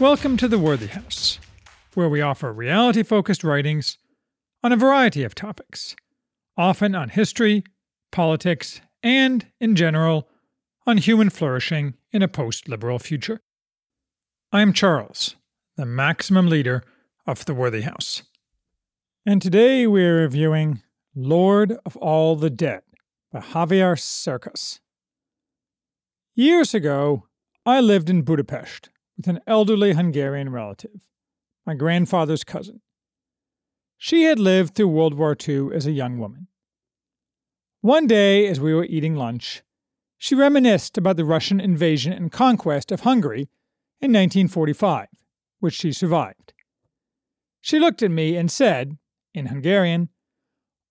Welcome 0.00 0.38
to 0.38 0.48
the 0.48 0.58
Worthy 0.58 0.86
House, 0.86 1.38
where 1.92 2.08
we 2.08 2.22
offer 2.22 2.50
reality 2.54 3.02
focused 3.02 3.44
writings 3.44 3.98
on 4.64 4.72
a 4.72 4.76
variety 4.76 5.24
of 5.24 5.34
topics, 5.34 5.94
often 6.56 6.94
on 6.94 7.10
history, 7.10 7.64
politics, 8.10 8.80
and, 9.02 9.46
in 9.60 9.76
general, 9.76 10.26
on 10.86 10.96
human 10.96 11.28
flourishing 11.28 11.98
in 12.12 12.22
a 12.22 12.28
post 12.28 12.66
liberal 12.66 12.98
future. 12.98 13.42
I 14.50 14.62
am 14.62 14.72
Charles, 14.72 15.36
the 15.76 15.84
maximum 15.84 16.48
leader 16.48 16.82
of 17.26 17.44
the 17.44 17.52
Worthy 17.52 17.82
House. 17.82 18.22
And 19.26 19.42
today 19.42 19.86
we 19.86 20.02
are 20.02 20.22
reviewing 20.22 20.80
Lord 21.14 21.76
of 21.84 21.98
All 21.98 22.36
the 22.36 22.48
Dead 22.48 22.80
by 23.30 23.40
Javier 23.40 23.98
Cercas. 23.98 24.80
Years 26.34 26.72
ago, 26.72 27.24
I 27.66 27.80
lived 27.80 28.08
in 28.08 28.22
Budapest 28.22 28.88
with 29.20 29.28
an 29.28 29.40
elderly 29.46 29.92
Hungarian 29.92 30.48
relative, 30.50 31.06
my 31.66 31.74
grandfather's 31.74 32.42
cousin. 32.42 32.80
She 33.98 34.22
had 34.22 34.38
lived 34.38 34.74
through 34.74 34.88
World 34.88 35.12
War 35.12 35.36
II 35.46 35.74
as 35.74 35.86
a 35.86 35.92
young 35.92 36.16
woman. 36.18 36.46
One 37.82 38.06
day, 38.06 38.46
as 38.46 38.60
we 38.60 38.72
were 38.72 38.86
eating 38.86 39.14
lunch, 39.14 39.62
she 40.16 40.34
reminisced 40.34 40.96
about 40.96 41.18
the 41.18 41.26
Russian 41.26 41.60
invasion 41.60 42.14
and 42.14 42.32
conquest 42.32 42.90
of 42.90 43.00
Hungary 43.00 43.50
in 44.00 44.10
1945, 44.10 45.08
which 45.58 45.74
she 45.74 45.92
survived. 45.92 46.54
She 47.60 47.78
looked 47.78 48.02
at 48.02 48.10
me 48.10 48.36
and 48.36 48.50
said, 48.50 48.96
in 49.34 49.46
Hungarian, 49.48 50.08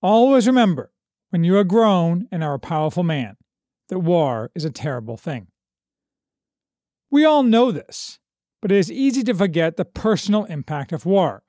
Always 0.03 0.45
remember, 0.45 0.91
when 1.31 1.43
you 1.43 1.57
are 1.57 1.63
grown 1.63 2.27
and 2.31 2.43
are 2.43 2.53
a 2.53 2.59
powerful 2.59 3.01
man, 3.01 3.37
that 3.87 3.99
war 3.99 4.51
is 4.53 4.65
a 4.65 4.69
terrible 4.69 5.17
thing. 5.17 5.47
We 7.11 7.25
all 7.25 7.43
know 7.43 7.71
this, 7.71 8.19
but 8.61 8.71
it 8.71 8.77
is 8.77 8.91
easy 8.91 9.23
to 9.23 9.33
forget 9.33 9.77
the 9.77 9.85
personal 9.85 10.45
impact 10.45 10.91
of 10.91 11.05
war, 11.05 11.43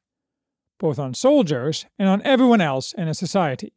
both 0.78 0.98
on 0.98 1.14
soldiers 1.14 1.86
and 1.98 2.08
on 2.08 2.22
everyone 2.22 2.61
else 2.61 2.92
in 2.92 3.08
a 3.08 3.14
society. 3.14 3.72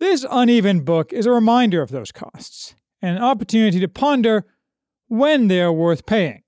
This 0.00 0.26
uneven 0.30 0.84
book 0.84 1.12
is 1.12 1.26
a 1.26 1.30
reminder 1.30 1.82
of 1.82 1.90
those 1.90 2.12
costs, 2.12 2.74
and 3.00 3.16
an 3.16 3.22
opportunity 3.22 3.80
to 3.80 3.88
ponder 3.88 4.44
when 5.08 5.48
they 5.48 5.62
are 5.62 5.72
worth 5.72 6.06
paying, 6.06 6.42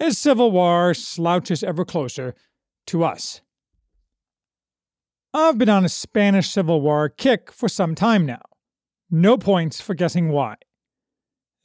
as 0.00 0.18
civil 0.18 0.50
war 0.50 0.92
slouches 0.92 1.62
ever 1.62 1.84
closer 1.84 2.34
to 2.86 3.04
us. 3.04 3.40
I've 5.32 5.58
been 5.58 5.68
on 5.68 5.84
a 5.84 5.88
Spanish 5.90 6.48
Civil 6.48 6.80
War 6.80 7.08
kick 7.10 7.52
for 7.52 7.68
some 7.68 7.94
time 7.94 8.24
now. 8.24 8.40
No 9.10 9.36
points 9.36 9.80
for 9.80 9.94
guessing 9.94 10.30
why. 10.30 10.56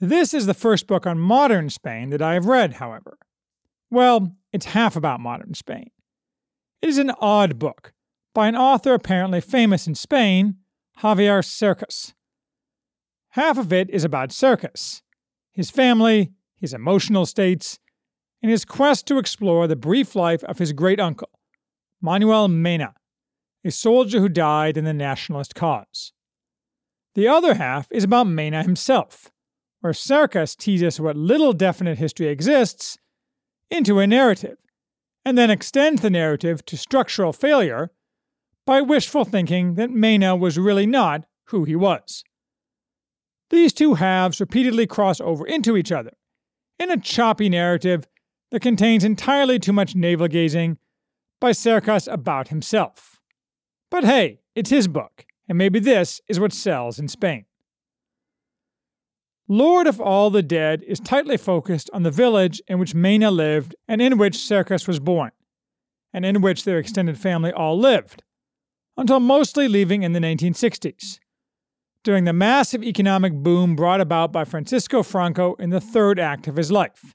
This 0.04 0.34
is 0.34 0.48
the 0.48 0.56
first 0.56 0.88
book 0.88 1.06
on 1.06 1.20
modern 1.20 1.70
Spain 1.70 2.10
that 2.10 2.24
I 2.24 2.34
have 2.34 2.48
read, 2.48 2.74
however. 2.74 3.20
Well, 3.92 4.36
it's 4.52 4.66
half 4.66 4.96
about 4.96 5.20
modern 5.20 5.54
Spain. 5.54 5.92
It 6.82 6.90
is 6.90 6.98
an 6.98 7.12
odd 7.20 7.60
book, 7.60 7.94
by 8.34 8.48
an 8.48 8.56
author 8.56 8.96
apparently 8.96 9.42
famous 9.42 9.86
in 9.86 9.94
Spain, 9.94 10.56
Javier 11.02 11.46
Cercas. 11.46 12.16
Half 13.30 13.60
of 13.60 13.72
it 13.72 13.92
is 13.92 14.04
about 14.04 14.32
Cercas, 14.32 15.04
his 15.52 15.70
family, 15.70 16.32
his 16.56 16.74
emotional 16.74 17.28
states, 17.28 17.78
and 18.42 18.50
his 18.50 18.66
quest 18.66 19.06
to 19.06 19.20
explore 19.20 19.68
the 19.68 19.76
brief 19.76 20.16
life 20.16 20.44
of 20.46 20.58
his 20.58 20.74
great 20.74 21.00
uncle, 21.00 21.30
Manuel 22.02 22.48
Mena, 22.48 22.96
a 23.64 23.70
soldier 23.70 24.20
who 24.20 24.30
died 24.30 24.78
in 24.78 24.84
the 24.84 24.94
nationalist 24.94 25.54
cause. 25.54 26.12
The 27.14 27.28
other 27.28 27.54
half 27.54 27.88
is 27.92 28.04
about 28.04 28.26
Mena 28.26 28.64
himself, 28.64 29.30
where 29.82 29.94
Cercas 29.94 30.56
teases 30.56 31.00
what 31.00 31.18
little 31.18 31.54
definite 31.54 31.98
history 31.98 32.28
exists 32.28 32.98
into 33.70 34.00
a 34.00 34.08
narrative, 34.08 34.58
and 35.26 35.38
then 35.38 35.50
extends 35.50 36.02
the 36.02 36.10
narrative 36.10 36.66
to 36.66 36.78
structural 36.78 37.34
failure 37.34 37.92
by 38.66 38.82
wishful 38.82 39.26
thinking 39.26 39.76
that 39.76 39.92
Mena 39.92 40.36
was 40.36 40.58
really 40.58 40.86
not 40.86 41.26
who 41.46 41.64
he 41.66 41.76
was. 41.76 42.24
These 43.50 43.74
two 43.74 43.96
halves 43.96 44.40
repeatedly 44.40 44.88
cross 44.88 45.20
over 45.20 45.46
into 45.46 45.76
each 45.76 45.92
other 45.92 46.14
in 46.80 46.90
a 46.90 46.98
choppy 46.98 47.50
narrative 47.50 48.08
that 48.52 48.62
contains 48.62 49.04
entirely 49.04 49.60
too 49.60 49.74
much 49.74 49.96
navel 49.96 50.28
gazing 50.28 50.78
by 51.40 51.52
Cercas 51.52 52.12
about 52.12 52.50
himself. 52.50 53.20
But 53.90 54.04
hey, 54.04 54.40
it's 54.56 54.70
his 54.70 54.88
book, 54.88 55.26
and 55.50 55.58
maybe 55.58 55.80
this 55.80 56.22
is 56.28 56.40
what 56.40 56.54
sells 56.54 57.00
in 57.00 57.08
Spain. 57.08 57.46
Lord 59.54 59.86
of 59.86 60.00
All 60.00 60.30
the 60.30 60.42
Dead 60.42 60.82
is 60.88 61.02
tightly 61.02 61.36
focused 61.36 61.90
on 61.92 62.04
the 62.04 62.10
village 62.10 62.62
in 62.70 62.80
which 62.80 62.96
Mena 62.96 63.30
lived 63.30 63.76
and 63.86 64.02
in 64.02 64.18
which 64.18 64.38
Cercas 64.38 64.88
was 64.88 65.02
born, 65.02 65.32
and 66.14 66.26
in 66.26 66.40
which 66.40 66.64
their 66.64 66.80
extended 66.80 67.18
family 67.18 67.52
all 67.52 67.78
lived, 67.78 68.24
until 68.96 69.20
mostly 69.20 69.68
leaving 69.68 70.04
in 70.04 70.14
the 70.14 70.22
1960s, 70.22 71.20
during 72.02 72.24
the 72.24 72.32
massive 72.32 72.82
economic 72.82 73.34
boom 73.34 73.76
brought 73.76 74.00
about 74.00 74.32
by 74.32 74.46
Francisco 74.46 75.04
Franco 75.04 75.56
in 75.56 75.70
the 75.70 75.82
third 75.82 76.18
act 76.18 76.48
of 76.48 76.56
his 76.56 76.72
life, 76.72 77.14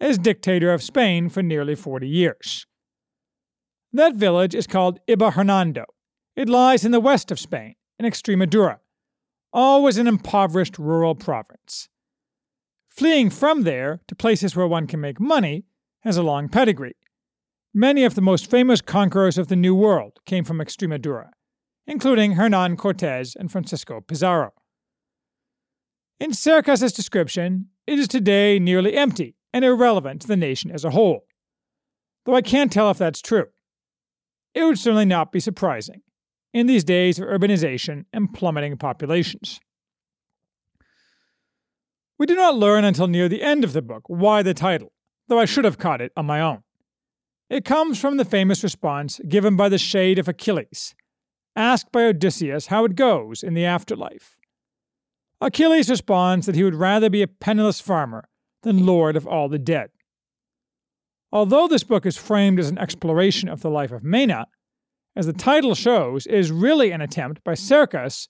as 0.00 0.18
dictator 0.18 0.72
of 0.72 0.82
Spain 0.82 1.28
for 1.28 1.40
nearly 1.40 1.76
40 1.76 2.08
years. 2.08 2.66
That 3.92 4.16
village 4.16 4.56
is 4.56 4.66
called 4.66 4.98
Iba 5.08 5.34
Hernando. 5.34 5.84
It 6.34 6.48
lies 6.48 6.84
in 6.84 6.90
the 6.90 6.98
west 6.98 7.30
of 7.30 7.38
Spain, 7.38 7.76
in 7.96 8.06
Extremadura, 8.06 8.78
always 9.52 9.98
an 9.98 10.06
impoverished 10.06 10.78
rural 10.78 11.14
province. 11.14 11.88
Fleeing 12.88 13.30
from 13.30 13.62
there 13.62 14.00
to 14.08 14.14
places 14.14 14.54
where 14.54 14.66
one 14.66 14.86
can 14.86 15.00
make 15.00 15.20
money 15.20 15.64
has 16.00 16.16
a 16.16 16.22
long 16.22 16.48
pedigree. 16.48 16.96
Many 17.72 18.04
of 18.04 18.14
the 18.14 18.20
most 18.20 18.50
famous 18.50 18.80
conquerors 18.80 19.38
of 19.38 19.48
the 19.48 19.56
New 19.56 19.74
World 19.74 20.18
came 20.26 20.44
from 20.44 20.58
Extremadura, 20.58 21.30
including 21.86 22.32
Hernan 22.32 22.76
Cortes 22.76 23.36
and 23.36 23.50
Francisco 23.50 24.00
Pizarro. 24.00 24.52
In 26.18 26.34
Cercas's 26.34 26.92
description, 26.92 27.68
it 27.86 27.98
is 27.98 28.08
today 28.08 28.58
nearly 28.58 28.94
empty 28.94 29.36
and 29.52 29.64
irrelevant 29.64 30.22
to 30.22 30.28
the 30.28 30.36
nation 30.36 30.70
as 30.70 30.84
a 30.84 30.90
whole. 30.90 31.24
Though 32.26 32.34
I 32.34 32.42
can't 32.42 32.72
tell 32.72 32.90
if 32.90 32.98
that's 32.98 33.22
true. 33.22 33.46
It 34.52 34.64
would 34.64 34.78
certainly 34.78 35.04
not 35.04 35.32
be 35.32 35.40
surprising 35.40 36.02
in 36.52 36.66
these 36.66 36.84
days 36.84 37.18
of 37.18 37.28
urbanization 37.28 38.04
and 38.12 38.32
plummeting 38.32 38.76
populations. 38.76 39.60
We 42.18 42.26
do 42.26 42.34
not 42.34 42.56
learn 42.56 42.84
until 42.84 43.06
near 43.06 43.28
the 43.28 43.42
end 43.42 43.64
of 43.64 43.72
the 43.72 43.82
book 43.82 44.02
why 44.06 44.42
the 44.42 44.54
title, 44.54 44.92
though 45.28 45.38
I 45.38 45.46
should 45.46 45.64
have 45.64 45.78
caught 45.78 46.00
it 46.00 46.12
on 46.16 46.26
my 46.26 46.40
own. 46.40 46.62
It 47.48 47.64
comes 47.64 47.98
from 47.98 48.16
the 48.16 48.24
famous 48.24 48.62
response 48.62 49.20
given 49.28 49.56
by 49.56 49.68
the 49.68 49.78
shade 49.78 50.18
of 50.18 50.28
Achilles, 50.28 50.94
asked 51.56 51.90
by 51.90 52.04
Odysseus 52.04 52.66
how 52.66 52.84
it 52.84 52.94
goes 52.94 53.42
in 53.42 53.54
the 53.54 53.64
afterlife. 53.64 54.36
Achilles 55.40 55.88
responds 55.88 56.46
that 56.46 56.54
he 56.54 56.62
would 56.62 56.74
rather 56.74 57.08
be 57.08 57.22
a 57.22 57.26
penniless 57.26 57.80
farmer 57.80 58.28
than 58.62 58.84
lord 58.84 59.16
of 59.16 59.26
all 59.26 59.48
the 59.48 59.58
dead. 59.58 59.90
Although 61.32 61.68
this 61.68 61.84
book 61.84 62.04
is 62.04 62.16
framed 62.16 62.58
as 62.58 62.68
an 62.68 62.78
exploration 62.78 63.48
of 63.48 63.62
the 63.62 63.70
life 63.70 63.92
of 63.92 64.04
Mena, 64.04 64.46
as 65.20 65.26
the 65.26 65.34
title 65.34 65.74
shows, 65.74 66.26
is 66.26 66.50
really 66.50 66.92
an 66.92 67.02
attempt 67.02 67.44
by 67.44 67.52
Cercas 67.52 68.26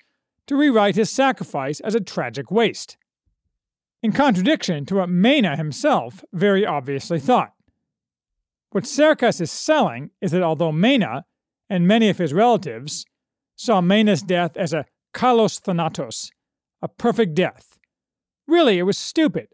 to 0.48 0.56
rewrite 0.56 0.96
his 0.96 1.08
sacrifice 1.08 1.78
as 1.78 1.94
a 1.94 2.00
tragic 2.00 2.50
waste, 2.50 2.96
in 4.02 4.10
contradiction 4.10 4.84
to 4.84 4.96
what 4.96 5.08
Mena 5.08 5.56
himself 5.56 6.24
very 6.32 6.66
obviously 6.66 7.20
thought. 7.20 7.52
What 8.72 8.82
Cercas 8.82 9.40
is 9.40 9.52
selling 9.52 10.10
is 10.20 10.32
that 10.32 10.42
although 10.42 10.72
Mena, 10.72 11.26
and 11.68 11.86
many 11.86 12.08
of 12.08 12.18
his 12.18 12.34
relatives, 12.34 13.06
saw 13.54 13.80
Mena's 13.80 14.22
death 14.22 14.56
as 14.56 14.72
a 14.72 14.84
kalos 15.14 15.60
thanatos, 15.60 16.32
a 16.82 16.88
perfect 16.88 17.36
death, 17.36 17.78
really 18.48 18.78
it 18.78 18.82
was 18.82 18.98
stupid, 18.98 19.46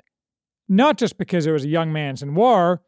not 0.71 0.97
just 0.97 1.19
because 1.19 1.47
it 1.47 1.53
was 1.53 1.65
a 1.65 1.69
young 1.69 1.93
man's 1.93 2.23
in 2.23 2.35
war, 2.35 2.81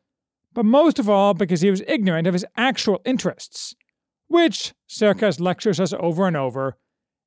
but 0.55 0.65
most 0.65 0.99
of 0.99 1.07
all 1.07 1.35
because 1.35 1.61
he 1.61 1.71
was 1.71 1.83
ignorant 1.87 2.27
of 2.27 2.33
his 2.33 2.47
actual 2.57 3.03
interests 3.05 3.75
which 4.29 4.75
Cercas 4.89 5.41
lectures 5.41 5.81
us 5.81 5.93
over 5.99 6.27
and 6.27 6.37
over, 6.37 6.77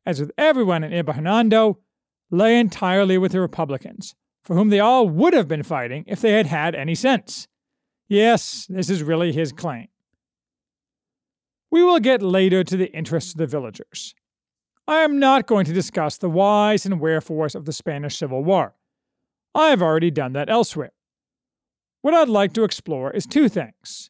as 0.06 0.20
with 0.20 0.32
everyone 0.38 0.84
in 0.84 0.92
Iba 0.92 1.16
Hernando, 1.16 1.80
lay 2.32 2.60
entirely 2.60 3.18
with 3.18 3.34
the 3.34 3.42
Republicans, 3.42 4.16
for 4.44 4.56
whom 4.56 4.70
they 4.70 4.80
all 4.80 5.08
would 5.10 5.34
have 5.34 5.48
been 5.48 5.64
fighting 5.64 6.06
if 6.08 6.22
they 6.22 6.32
had 6.32 6.48
had 6.48 6.74
any 6.74 6.96
sense. 6.96 7.48
Yes, 8.08 8.68
this 8.70 8.90
is 8.90 9.04
really 9.04 9.32
his 9.32 9.52
claim. 9.52 9.88
We 11.70 11.84
will 11.84 12.00
get 12.00 12.22
later 12.22 12.64
to 12.64 12.78
the 12.78 12.92
interests 12.92 13.32
of 13.32 13.38
the 13.38 13.48
villagers. 13.48 14.14
I 14.88 15.00
am 15.00 15.20
not 15.20 15.48
going 15.48 15.66
to 15.66 15.74
discuss 15.74 16.18
the 16.18 16.30
whys 16.30 16.86
and 16.86 17.00
wherefores 17.00 17.56
of 17.56 17.66
the 17.66 17.74
Spanish 17.74 18.18
Civil 18.18 18.44
War. 18.44 18.76
I 19.56 19.70
have 19.70 19.82
already 19.82 20.12
done 20.12 20.34
that 20.34 20.50
elsewhere. 20.50 20.92
What 22.02 22.14
I'd 22.14 22.30
like 22.30 22.54
to 22.54 22.64
explore 22.64 23.12
is 23.12 23.26
two 23.26 23.48
things. 23.48 24.10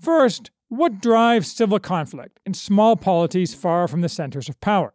First, 0.00 0.50
what 0.68 1.00
drives 1.00 1.52
civil 1.52 1.78
conflict 1.78 2.40
in 2.44 2.54
small 2.54 2.96
polities 2.96 3.54
far 3.54 3.86
from 3.86 4.00
the 4.00 4.08
centers 4.08 4.48
of 4.48 4.60
power? 4.60 4.94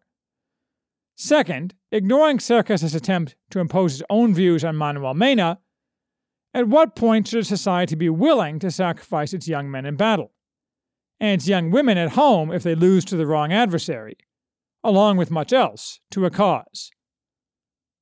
Second, 1.15 1.75
ignoring 1.91 2.39
Cercas's 2.39 2.95
attempt 2.95 3.35
to 3.51 3.59
impose 3.59 3.93
his 3.93 4.03
own 4.09 4.33
views 4.33 4.63
on 4.63 4.75
Manuel 4.75 5.13
Mena, 5.13 5.59
At 6.53 6.67
what 6.67 6.95
point 6.95 7.27
should 7.27 7.41
a 7.41 7.45
society 7.45 7.95
be 7.95 8.09
willing 8.09 8.59
to 8.59 8.71
sacrifice 8.71 9.33
its 9.33 9.47
young 9.47 9.71
men 9.71 9.85
in 9.85 9.95
battle? 9.95 10.31
And 11.19 11.39
its 11.39 11.47
young 11.47 11.71
women 11.71 11.97
at 11.97 12.13
home 12.13 12.51
if 12.51 12.63
they 12.63 12.75
lose 12.75 13.05
to 13.05 13.15
the 13.15 13.27
wrong 13.27 13.53
adversary, 13.53 14.17
along 14.83 15.17
with 15.17 15.31
much 15.31 15.53
else, 15.53 15.99
to 16.09 16.25
a 16.25 16.29
cause? 16.31 16.91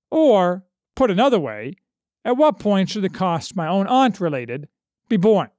Or, 0.09 0.65
put 0.95 1.11
another 1.11 1.39
way, 1.39 1.75
at 2.25 2.37
what 2.37 2.57
point 2.57 2.89
should 2.89 3.03
the 3.03 3.09
cost 3.09 3.55
my 3.55 3.67
own 3.67 3.85
aunt 3.85 4.19
related 4.19 4.67
be 5.09 5.17
borne? 5.17 5.49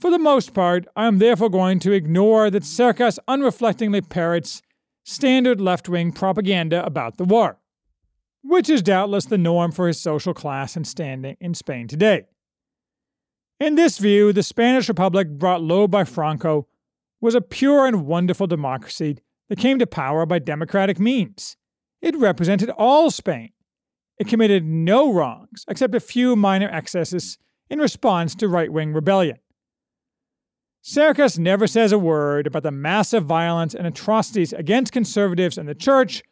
For 0.00 0.12
the 0.12 0.18
most 0.18 0.54
part, 0.54 0.86
I 0.94 1.06
am 1.06 1.18
therefore 1.18 1.50
going 1.50 1.80
to 1.80 1.92
ignore 1.92 2.50
that 2.50 2.62
Cercas 2.62 3.18
unreflectingly 3.26 4.08
parrots 4.08 4.62
standard 5.04 5.60
left 5.60 5.88
wing 5.88 6.12
propaganda 6.12 6.84
about 6.84 7.16
the 7.16 7.24
war, 7.24 7.58
which 8.44 8.70
is 8.70 8.80
doubtless 8.80 9.24
the 9.24 9.38
norm 9.38 9.72
for 9.72 9.88
his 9.88 10.00
social 10.00 10.32
class 10.32 10.76
and 10.76 10.86
standing 10.86 11.36
in 11.40 11.52
Spain 11.54 11.88
today. 11.88 12.26
In 13.58 13.74
this 13.74 13.98
view, 13.98 14.32
the 14.32 14.44
Spanish 14.44 14.86
Republic 14.86 15.30
brought 15.30 15.62
low 15.62 15.88
by 15.88 16.04
Franco 16.04 16.68
was 17.20 17.34
a 17.34 17.40
pure 17.40 17.84
and 17.84 18.06
wonderful 18.06 18.46
democracy 18.46 19.18
that 19.48 19.58
came 19.58 19.80
to 19.80 19.86
power 19.86 20.24
by 20.26 20.38
democratic 20.38 21.00
means. 21.00 21.56
It 22.00 22.14
represented 22.14 22.70
all 22.70 23.10
Spain. 23.10 23.50
It 24.16 24.28
committed 24.28 24.64
no 24.64 25.12
wrongs 25.12 25.64
except 25.66 25.96
a 25.96 26.00
few 26.00 26.36
minor 26.36 26.68
excesses 26.68 27.36
in 27.68 27.80
response 27.80 28.36
to 28.36 28.46
right 28.46 28.72
wing 28.72 28.92
rebellion. 28.92 29.38
Cercas 30.82 31.38
never 31.38 31.66
says 31.66 31.92
a 31.92 31.98
word 31.98 32.46
about 32.46 32.62
the 32.62 32.70
massive 32.70 33.24
violence 33.24 33.74
and 33.74 33.86
atrocities 33.86 34.52
against 34.52 34.92
conservatives 34.92 35.58
and 35.58 35.68
the 35.68 35.74
church 35.74 36.22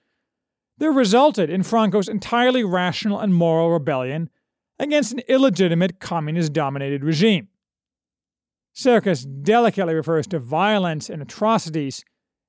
that 0.78 0.90
resulted 0.90 1.50
in 1.50 1.62
Franco's 1.62 2.08
entirely 2.08 2.64
rational 2.64 3.18
and 3.18 3.34
moral 3.34 3.70
rebellion 3.70 4.30
against 4.78 5.12
an 5.12 5.20
illegitimate 5.28 6.00
communist 6.00 6.52
dominated 6.52 7.02
regime. 7.02 7.48
Cercas 8.74 9.26
delicately 9.42 9.94
refers 9.94 10.26
to 10.26 10.38
violence 10.38 11.08
and 11.08 11.22
atrocities 11.22 12.04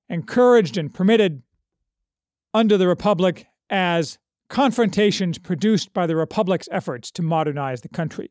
encouraged 0.10 0.78
and 0.78 0.94
permitted 0.94 1.42
under 2.54 2.78
the 2.78 2.88
Republic 2.88 3.48
as 3.70 4.18
confrontations 4.50 5.38
produced 5.38 5.94
by 5.94 6.06
the 6.06 6.16
Republic's 6.16 6.70
efforts 6.72 7.12
to 7.12 7.22
modernize 7.22 7.82
the 7.82 7.90
country. 7.90 8.30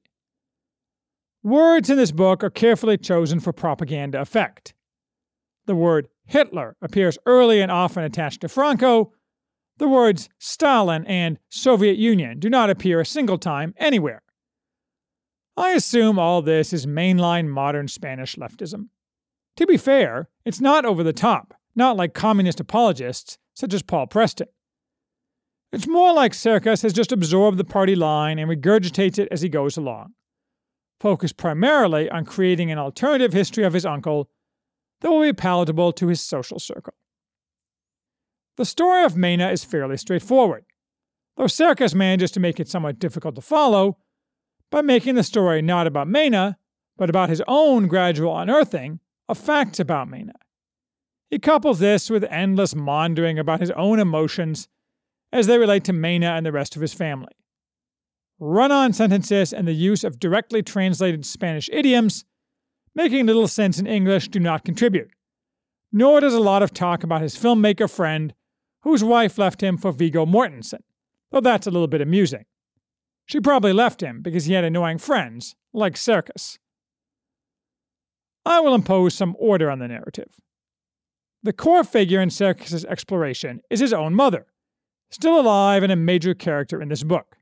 Words 1.47 1.89
in 1.91 1.97
this 1.97 2.11
book 2.11 2.43
are 2.43 2.51
carefully 2.51 2.99
chosen 2.99 3.39
for 3.39 3.53
propaganda 3.53 4.21
effect. 4.21 4.75
The 5.67 5.77
word 5.77 6.09
Hitler 6.25 6.75
appears 6.83 7.19
early 7.25 7.61
and 7.61 7.71
often 7.71 8.03
attached 8.03 8.41
to 8.41 8.49
Franco. 8.49 9.13
The 9.77 9.87
words 9.87 10.29
Stalin 10.41 11.07
and 11.07 11.39
Soviet 11.49 11.99
Union 11.99 12.41
do 12.41 12.51
not 12.51 12.69
appear 12.69 12.99
a 12.99 13.07
single 13.07 13.39
time 13.39 13.75
anywhere. 13.77 14.25
I 15.57 15.71
assume 15.71 16.19
all 16.19 16.43
this 16.43 16.73
is 16.73 16.85
mainline 16.85 17.47
modern 17.47 17.87
Spanish 17.87 18.35
leftism. 18.35 18.89
To 19.55 19.69
be 19.69 19.77
fair, 19.77 20.29
it's 20.45 20.61
not 20.61 20.85
over 20.85 21.05
the 21.05 21.13
top, 21.13 21.55
not 21.77 21.97
like 21.97 22.13
communist 22.13 22.59
apologists 22.59 23.39
such 23.55 23.73
as 23.73 23.83
Paul 23.83 24.09
Preston. 24.09 24.49
It's 25.73 25.87
more 25.87 26.13
like 26.13 26.33
Cercas 26.33 26.83
has 26.83 26.93
just 26.93 27.13
absorbed 27.13 27.57
the 27.57 27.63
party 27.63 27.95
line 27.95 28.41
and 28.41 28.51
regurgitates 28.51 29.21
it 29.21 29.29
as 29.31 29.43
he 29.43 29.49
goes 29.49 29.77
along 29.77 30.15
focused 31.07 31.37
primarily 31.37 32.11
on 32.11 32.25
creating 32.25 32.73
an 32.73 32.79
alternative 32.79 33.33
history 33.33 33.63
of 33.63 33.75
his 33.75 33.87
uncle 33.87 34.29
that 35.01 35.09
will 35.09 35.23
be 35.23 35.33
palatable 35.33 35.93
to 35.93 36.09
his 36.09 36.21
social 36.21 36.59
circle. 36.59 36.95
The 38.57 38.65
story 38.65 39.05
of 39.05 39.17
Mena 39.17 39.51
is 39.51 39.65
fairly 39.65 39.99
straightforward, 39.99 40.65
though 41.37 41.45
Cercas 41.45 41.95
manages 41.95 42.33
to 42.33 42.41
make 42.41 42.59
it 42.59 42.69
somewhat 42.69 42.99
difficult 42.99 43.37
to 43.37 43.41
follow 43.41 43.99
by 44.73 44.83
making 44.83 45.15
the 45.15 45.23
story 45.23 45.63
not 45.63 45.87
about 45.87 46.09
Mena, 46.09 46.59
but 46.97 47.09
about 47.09 47.29
his 47.29 47.43
own 47.47 47.87
gradual 47.87 48.37
unearthing 48.37 48.99
of 49.29 49.39
facts 49.39 49.79
about 49.79 50.11
Mena. 50.11 50.33
He 51.31 51.39
couples 51.39 51.79
this 51.79 52.11
with 52.11 52.25
endless 52.25 52.75
maundering 52.75 53.39
about 53.39 53.61
his 53.61 53.71
own 53.71 54.01
emotions 54.01 54.67
as 55.33 55.47
they 55.47 55.59
relate 55.59 55.85
to 55.85 55.93
Mena 55.93 56.31
and 56.31 56.45
the 56.45 56.51
rest 56.51 56.75
of 56.75 56.83
his 56.83 56.95
family 56.95 57.37
run 58.39 58.73
on 58.73 58.93
sentences 58.93 59.53
and 59.53 59.67
the 59.67 59.73
use 59.73 60.05
of 60.05 60.19
directly 60.19 60.63
translated 60.63 61.25
Spanish 61.25 61.71
idioms, 61.73 62.25
making 62.95 63.27
little 63.27 63.49
sense 63.49 63.79
in 63.79 63.87
English, 63.87 64.29
do 64.29 64.41
not 64.41 64.65
contribute. 64.65 65.11
Nor 65.93 66.21
does 66.21 66.35
a 66.35 66.41
lot 66.41 66.63
of 66.63 66.75
talk 66.75 67.03
about 67.03 67.23
his 67.23 67.37
filmmaker 67.37 67.91
friend, 67.91 68.35
whose 68.83 69.03
wife 69.03 69.39
left 69.39 69.63
him 69.63 69.77
for 69.77 69.93
Viggo 69.93 70.27
Mortensen, 70.27 70.81
though 71.31 71.41
that's 71.41 71.67
a 71.67 71.71
little 71.71 71.89
bit 71.89 72.01
amusing. 72.01 72.45
She 73.27 73.41
probably 73.41 73.73
left 73.73 74.03
him 74.03 74.23
because 74.23 74.45
he 74.45 74.53
had 74.53 74.65
annoying 74.65 74.99
friends, 74.99 75.57
like 75.73 75.95
Cercas. 75.95 76.59
I 78.45 78.61
will 78.61 78.75
impose 78.75 79.15
some 79.15 79.35
order 79.39 79.71
on 79.71 79.81
the 79.81 79.89
narrative. 79.89 80.41
The 81.43 81.53
core 81.53 81.85
figure 81.85 82.21
in 82.21 82.31
Cercas's 82.31 82.85
exploration 82.85 83.61
is 83.71 83.81
his 83.81 83.93
own 83.93 84.15
mother, 84.15 84.47
still 85.11 85.39
alive 85.39 85.83
and 85.83 85.93
a 85.93 85.97
major 85.97 86.35
character 86.35 86.81
in 86.81 86.89
this 86.89 87.03
book. 87.03 87.36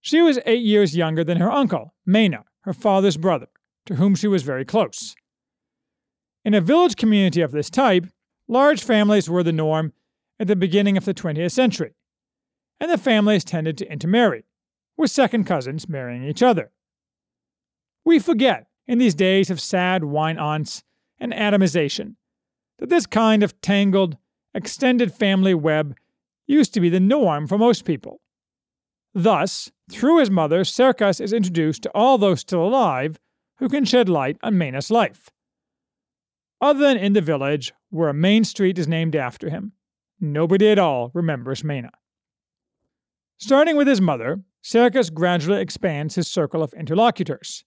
She 0.00 0.22
was 0.22 0.38
eight 0.46 0.62
years 0.62 0.96
younger 0.96 1.24
than 1.24 1.38
her 1.38 1.50
uncle, 1.50 1.94
Mena, 2.06 2.44
her 2.62 2.72
father's 2.72 3.16
brother, 3.16 3.48
to 3.86 3.96
whom 3.96 4.14
she 4.14 4.28
was 4.28 4.42
very 4.42 4.64
close. 4.64 5.14
In 6.44 6.54
a 6.54 6.60
village 6.60 6.96
community 6.96 7.42
of 7.42 7.52
this 7.52 7.68
type, 7.68 8.06
large 8.48 8.82
families 8.82 9.28
were 9.28 9.42
the 9.42 9.52
norm 9.52 9.92
at 10.38 10.46
the 10.46 10.56
beginning 10.56 10.96
of 10.96 11.04
the 11.04 11.12
20th 11.12 11.52
century, 11.52 11.94
and 12.80 12.90
the 12.90 12.96
families 12.96 13.44
tended 13.44 13.76
to 13.78 13.92
intermarry, 13.92 14.44
with 14.96 15.10
second 15.10 15.44
cousins 15.44 15.88
marrying 15.88 16.24
each 16.24 16.42
other. 16.42 16.72
We 18.04 18.18
forget, 18.18 18.68
in 18.86 18.98
these 18.98 19.14
days 19.14 19.50
of 19.50 19.60
sad 19.60 20.04
wine 20.04 20.38
aunts 20.38 20.82
and 21.18 21.32
atomization, 21.32 22.16
that 22.78 22.88
this 22.88 23.06
kind 23.06 23.42
of 23.42 23.60
tangled, 23.60 24.16
extended 24.54 25.12
family 25.12 25.54
web 25.54 25.94
used 26.46 26.72
to 26.74 26.80
be 26.80 26.88
the 26.88 27.00
norm 27.00 27.46
for 27.46 27.58
most 27.58 27.84
people. 27.84 28.20
Thus, 29.14 29.70
through 29.90 30.18
his 30.18 30.30
mother, 30.30 30.60
Cercas 30.60 31.20
is 31.20 31.32
introduced 31.32 31.82
to 31.82 31.90
all 31.94 32.18
those 32.18 32.40
still 32.40 32.64
alive 32.64 33.18
who 33.58 33.68
can 33.68 33.84
shed 33.84 34.08
light 34.08 34.36
on 34.42 34.56
Mena's 34.56 34.90
life. 34.90 35.30
Other 36.60 36.80
than 36.80 36.96
in 36.96 37.12
the 37.12 37.20
village, 37.20 37.72
where 37.90 38.08
a 38.08 38.14
main 38.14 38.44
street 38.44 38.78
is 38.78 38.88
named 38.88 39.16
after 39.16 39.50
him, 39.50 39.72
nobody 40.20 40.68
at 40.68 40.78
all 40.78 41.10
remembers 41.14 41.64
Mena. 41.64 41.90
Starting 43.38 43.76
with 43.76 43.88
his 43.88 44.00
mother, 44.00 44.42
Cercas 44.62 45.12
gradually 45.12 45.60
expands 45.60 46.14
his 46.14 46.28
circle 46.28 46.62
of 46.62 46.74
interlocutors. 46.74 47.64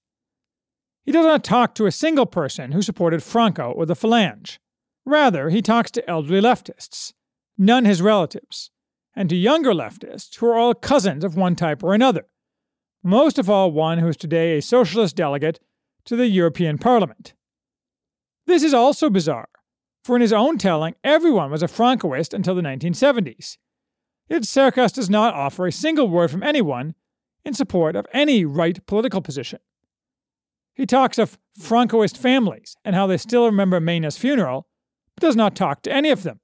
He 1.03 1.11
does 1.11 1.25
not 1.25 1.43
talk 1.43 1.75
to 1.75 1.87
a 1.87 1.91
single 1.91 2.27
person 2.27 2.71
who 2.71 2.81
supported 2.81 3.23
Franco 3.23 3.71
or 3.71 3.85
the 3.85 3.95
Falange. 3.95 4.59
Rather, 5.05 5.49
he 5.49 5.61
talks 5.61 5.91
to 5.91 6.09
elderly 6.09 6.39
leftists, 6.39 7.13
none 7.57 7.85
his 7.85 8.01
relatives, 8.01 8.71
and 9.15 9.29
to 9.29 9.35
younger 9.35 9.71
leftists 9.71 10.35
who 10.35 10.47
are 10.47 10.57
all 10.57 10.73
cousins 10.73 11.23
of 11.23 11.35
one 11.35 11.55
type 11.55 11.83
or 11.83 11.93
another, 11.93 12.25
most 13.03 13.37
of 13.37 13.49
all 13.49 13.71
one 13.71 13.99
who 13.99 14.07
is 14.07 14.17
today 14.17 14.57
a 14.57 14.61
socialist 14.61 15.15
delegate 15.15 15.59
to 16.05 16.15
the 16.15 16.27
European 16.27 16.77
Parliament. 16.77 17.33
This 18.45 18.63
is 18.63 18.73
also 18.73 19.09
bizarre, 19.09 19.49
for 20.03 20.15
in 20.15 20.21
his 20.21 20.33
own 20.33 20.57
telling, 20.57 20.95
everyone 21.03 21.51
was 21.51 21.63
a 21.63 21.67
Francoist 21.67 22.33
until 22.33 22.55
the 22.55 22.61
1970s. 22.61 23.57
Yet 24.29 24.43
Cercas 24.43 24.93
does 24.93 25.09
not 25.09 25.33
offer 25.33 25.67
a 25.67 25.71
single 25.71 26.09
word 26.09 26.31
from 26.31 26.43
anyone 26.43 26.95
in 27.45 27.53
support 27.53 27.95
of 27.95 28.07
any 28.13 28.45
right 28.45 28.85
political 28.85 29.21
position. 29.21 29.59
He 30.73 30.85
talks 30.85 31.17
of 31.17 31.37
Francoist 31.59 32.17
families 32.17 32.75
and 32.83 32.95
how 32.95 33.05
they 33.05 33.17
still 33.17 33.45
remember 33.45 33.79
Mena's 33.79 34.17
funeral, 34.17 34.67
but 35.15 35.21
does 35.21 35.35
not 35.35 35.55
talk 35.55 35.83
to 35.83 35.91
any 35.91 36.09
of 36.09 36.23
them. 36.23 36.39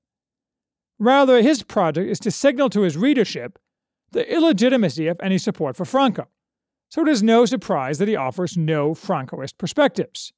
Rather, 0.99 1.41
his 1.41 1.63
project 1.63 2.09
is 2.09 2.19
to 2.19 2.31
signal 2.31 2.69
to 2.69 2.81
his 2.81 2.97
readership 2.97 3.57
the 4.11 4.31
illegitimacy 4.31 5.07
of 5.07 5.19
any 5.21 5.37
support 5.37 5.75
for 5.75 5.85
Franco, 5.85 6.27
so 6.89 7.01
it 7.01 7.07
is 7.07 7.23
no 7.23 7.45
surprise 7.45 7.99
that 7.99 8.07
he 8.07 8.15
offers 8.15 8.57
no 8.57 8.93
Francoist 8.93 9.57
perspectives. 9.57 10.33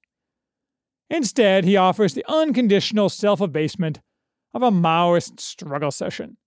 Instead, 1.10 1.66
he 1.66 1.78
offers 1.78 2.14
the 2.14 2.26
unconditional 2.28 3.10
self 3.10 3.42
abasement 3.42 4.02
of 4.54 4.62
a 4.62 4.72
Maoist 4.72 5.40
struggle 5.40 5.92
session. 5.92 6.38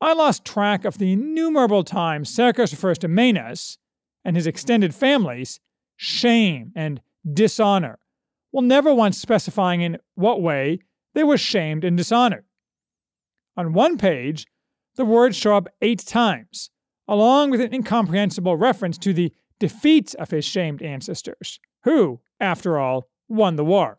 I 0.00 0.12
lost 0.12 0.44
track 0.44 0.84
of 0.84 0.98
the 0.98 1.12
innumerable 1.12 1.84
times 1.84 2.34
Cercas 2.34 2.72
refers 2.72 2.98
to 2.98 3.08
Menas 3.08 3.78
and 4.24 4.36
his 4.36 4.46
extended 4.46 4.94
families 4.94 5.60
shame 5.96 6.72
and 6.74 7.00
dishonor, 7.32 7.98
while 8.50 8.62
never 8.62 8.92
once 8.92 9.18
specifying 9.18 9.80
in 9.80 9.98
what 10.14 10.42
way 10.42 10.80
they 11.14 11.24
were 11.24 11.38
shamed 11.38 11.84
and 11.84 11.96
dishonored. 11.96 12.44
On 13.56 13.72
one 13.72 13.98
page, 13.98 14.46
the 14.96 15.04
words 15.04 15.36
show 15.36 15.56
up 15.56 15.68
eight 15.80 16.00
times, 16.00 16.70
along 17.06 17.50
with 17.50 17.60
an 17.60 17.74
incomprehensible 17.74 18.56
reference 18.56 18.98
to 18.98 19.12
the 19.12 19.32
defeats 19.58 20.14
of 20.14 20.30
his 20.30 20.44
shamed 20.44 20.82
ancestors, 20.82 21.60
who, 21.84 22.20
after 22.40 22.78
all, 22.78 23.08
won 23.28 23.56
the 23.56 23.64
war. 23.64 23.98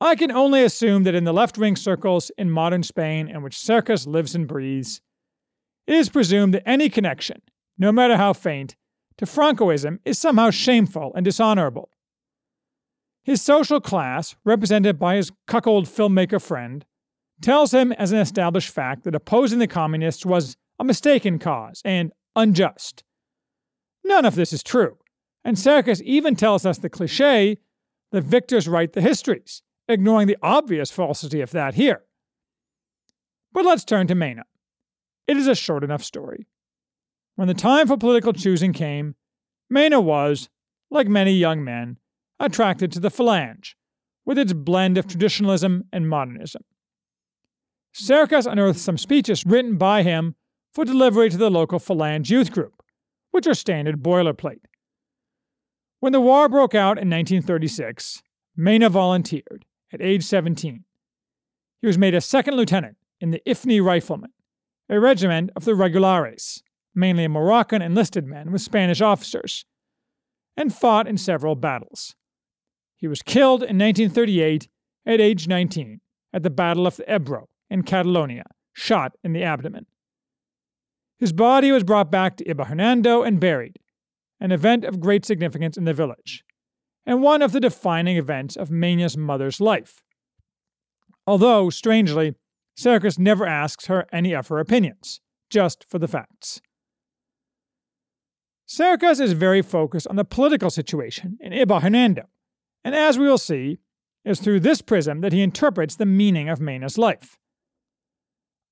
I 0.00 0.14
can 0.14 0.30
only 0.30 0.62
assume 0.62 1.04
that 1.04 1.14
in 1.14 1.24
the 1.24 1.32
left 1.32 1.56
wing 1.56 1.74
circles 1.74 2.30
in 2.36 2.50
modern 2.50 2.82
Spain 2.82 3.28
in 3.28 3.42
which 3.42 3.56
Cercas 3.56 4.06
lives 4.06 4.34
and 4.34 4.46
breathes, 4.46 5.00
it 5.86 5.94
is 5.94 6.08
presumed 6.08 6.52
that 6.54 6.68
any 6.68 6.88
connection, 6.88 7.40
no 7.78 7.92
matter 7.92 8.16
how 8.16 8.32
faint, 8.32 8.76
to 9.18 9.24
Francoism 9.24 9.98
is 10.04 10.18
somehow 10.18 10.50
shameful 10.50 11.12
and 11.14 11.24
dishonorable. 11.24 11.88
His 13.22 13.40
social 13.40 13.80
class, 13.80 14.36
represented 14.44 14.98
by 14.98 15.16
his 15.16 15.32
cuckold 15.46 15.86
filmmaker 15.86 16.42
friend, 16.42 16.84
tells 17.42 17.72
him 17.72 17.92
as 17.92 18.12
an 18.12 18.18
established 18.18 18.70
fact 18.70 19.04
that 19.04 19.14
opposing 19.14 19.58
the 19.58 19.66
communists 19.66 20.24
was 20.24 20.56
a 20.78 20.84
mistaken 20.84 21.38
cause 21.38 21.82
and 21.84 22.12
unjust. 22.34 23.04
None 24.04 24.24
of 24.24 24.34
this 24.34 24.52
is 24.52 24.62
true, 24.62 24.98
and 25.44 25.56
Cercas 25.56 26.00
even 26.02 26.36
tells 26.36 26.64
us 26.64 26.78
the 26.78 26.88
cliche 26.88 27.58
that 28.12 28.24
victors 28.24 28.68
write 28.68 28.92
the 28.92 29.00
histories, 29.00 29.62
ignoring 29.88 30.26
the 30.28 30.38
obvious 30.42 30.90
falsity 30.90 31.40
of 31.40 31.50
that 31.50 31.74
here. 31.74 32.02
But 33.52 33.64
let's 33.64 33.84
turn 33.84 34.06
to 34.08 34.14
Mena. 34.14 34.44
It 35.26 35.36
is 35.36 35.48
a 35.48 35.54
short 35.54 35.82
enough 35.82 36.04
story. 36.04 36.46
When 37.34 37.48
the 37.48 37.54
time 37.54 37.88
for 37.88 37.96
political 37.96 38.32
choosing 38.32 38.72
came, 38.72 39.14
Mena 39.68 40.00
was, 40.00 40.48
like 40.90 41.08
many 41.08 41.32
young 41.32 41.64
men, 41.64 41.98
attracted 42.38 42.92
to 42.92 43.00
the 43.00 43.10
Phalange, 43.10 43.74
with 44.24 44.38
its 44.38 44.52
blend 44.52 44.98
of 44.98 45.06
traditionalism 45.06 45.84
and 45.92 46.08
modernism. 46.08 46.62
Cercas 47.98 48.46
unearthed 48.46 48.78
some 48.78 48.98
speeches 48.98 49.46
written 49.46 49.78
by 49.78 50.02
him 50.02 50.34
for 50.74 50.84
delivery 50.84 51.30
to 51.30 51.38
the 51.38 51.50
local 51.50 51.78
Phalange 51.78 52.28
youth 52.28 52.52
group, 52.52 52.82
which 53.30 53.46
are 53.46 53.54
standard 53.54 54.02
boilerplate. 54.02 54.60
When 56.00 56.12
the 56.12 56.20
war 56.20 56.46
broke 56.50 56.74
out 56.74 56.98
in 56.98 57.08
1936, 57.08 58.22
Mena 58.54 58.90
volunteered 58.90 59.64
at 59.90 60.02
age 60.02 60.24
17. 60.24 60.84
He 61.80 61.86
was 61.86 61.96
made 61.96 62.14
a 62.14 62.20
second 62.20 62.54
lieutenant 62.54 62.98
in 63.18 63.30
the 63.30 63.40
Ifni 63.46 63.82
Riflemen, 63.82 64.32
a 64.90 65.00
regiment 65.00 65.50
of 65.56 65.64
the 65.64 65.74
Regulares, 65.74 66.62
mainly 66.94 67.26
Moroccan 67.28 67.80
enlisted 67.80 68.26
men 68.26 68.52
with 68.52 68.60
Spanish 68.60 69.00
officers, 69.00 69.64
and 70.54 70.74
fought 70.74 71.08
in 71.08 71.16
several 71.16 71.54
battles. 71.54 72.14
He 72.94 73.08
was 73.08 73.22
killed 73.22 73.62
in 73.62 73.78
1938 73.78 74.68
at 75.06 75.20
age 75.20 75.48
19 75.48 76.02
at 76.34 76.42
the 76.42 76.50
Battle 76.50 76.86
of 76.86 76.96
the 76.96 77.14
Ebro 77.14 77.48
in 77.70 77.82
Catalonia, 77.82 78.44
shot 78.72 79.12
in 79.24 79.32
the 79.32 79.42
abdomen. 79.42 79.86
His 81.18 81.32
body 81.32 81.72
was 81.72 81.84
brought 81.84 82.10
back 82.10 82.36
to 82.36 82.44
Iba 82.44 82.66
Hernando 82.66 83.22
and 83.22 83.40
buried, 83.40 83.78
an 84.40 84.52
event 84.52 84.84
of 84.84 85.00
great 85.00 85.24
significance 85.24 85.76
in 85.76 85.84
the 85.84 85.94
village, 85.94 86.44
and 87.06 87.22
one 87.22 87.42
of 87.42 87.52
the 87.52 87.60
defining 87.60 88.16
events 88.16 88.56
of 88.56 88.70
Mena's 88.70 89.16
mother's 89.16 89.60
life. 89.60 90.02
Although, 91.26 91.70
strangely, 91.70 92.34
Cercas 92.78 93.18
never 93.18 93.46
asks 93.46 93.86
her 93.86 94.06
any 94.12 94.34
of 94.34 94.48
her 94.48 94.58
opinions, 94.58 95.20
just 95.48 95.86
for 95.88 95.98
the 95.98 96.08
facts. 96.08 96.60
Cercas 98.68 99.20
is 99.20 99.32
very 99.32 99.62
focused 99.62 100.08
on 100.08 100.16
the 100.16 100.24
political 100.24 100.70
situation 100.70 101.38
in 101.40 101.52
Iba 101.52 101.80
Hernando, 101.80 102.28
and 102.84 102.94
as 102.94 103.18
we 103.18 103.26
will 103.26 103.38
see, 103.38 103.78
is 104.24 104.40
through 104.40 104.60
this 104.60 104.82
prism 104.82 105.20
that 105.20 105.32
he 105.32 105.40
interprets 105.40 105.96
the 105.96 106.04
meaning 106.04 106.48
of 106.48 106.60
Mena's 106.60 106.98
life. 106.98 107.38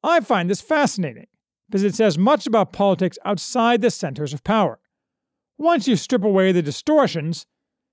I 0.05 0.21
find 0.21 0.51
this 0.51 0.61
fascinating 0.61 1.29
because 1.67 1.83
it 1.83 1.95
says 1.95 2.19
much 2.19 2.47
about 2.47 2.75
politics 2.75 3.19
outside 3.25 3.81
the 3.81 3.91
centers 3.91 4.35
of 4.35 4.45
power. 4.45 4.79
Once 5.57 5.89
you 5.89 5.97
strip 5.97 6.23
away 6.23 6.53
the 6.53 6.61
distortions, 6.61 7.47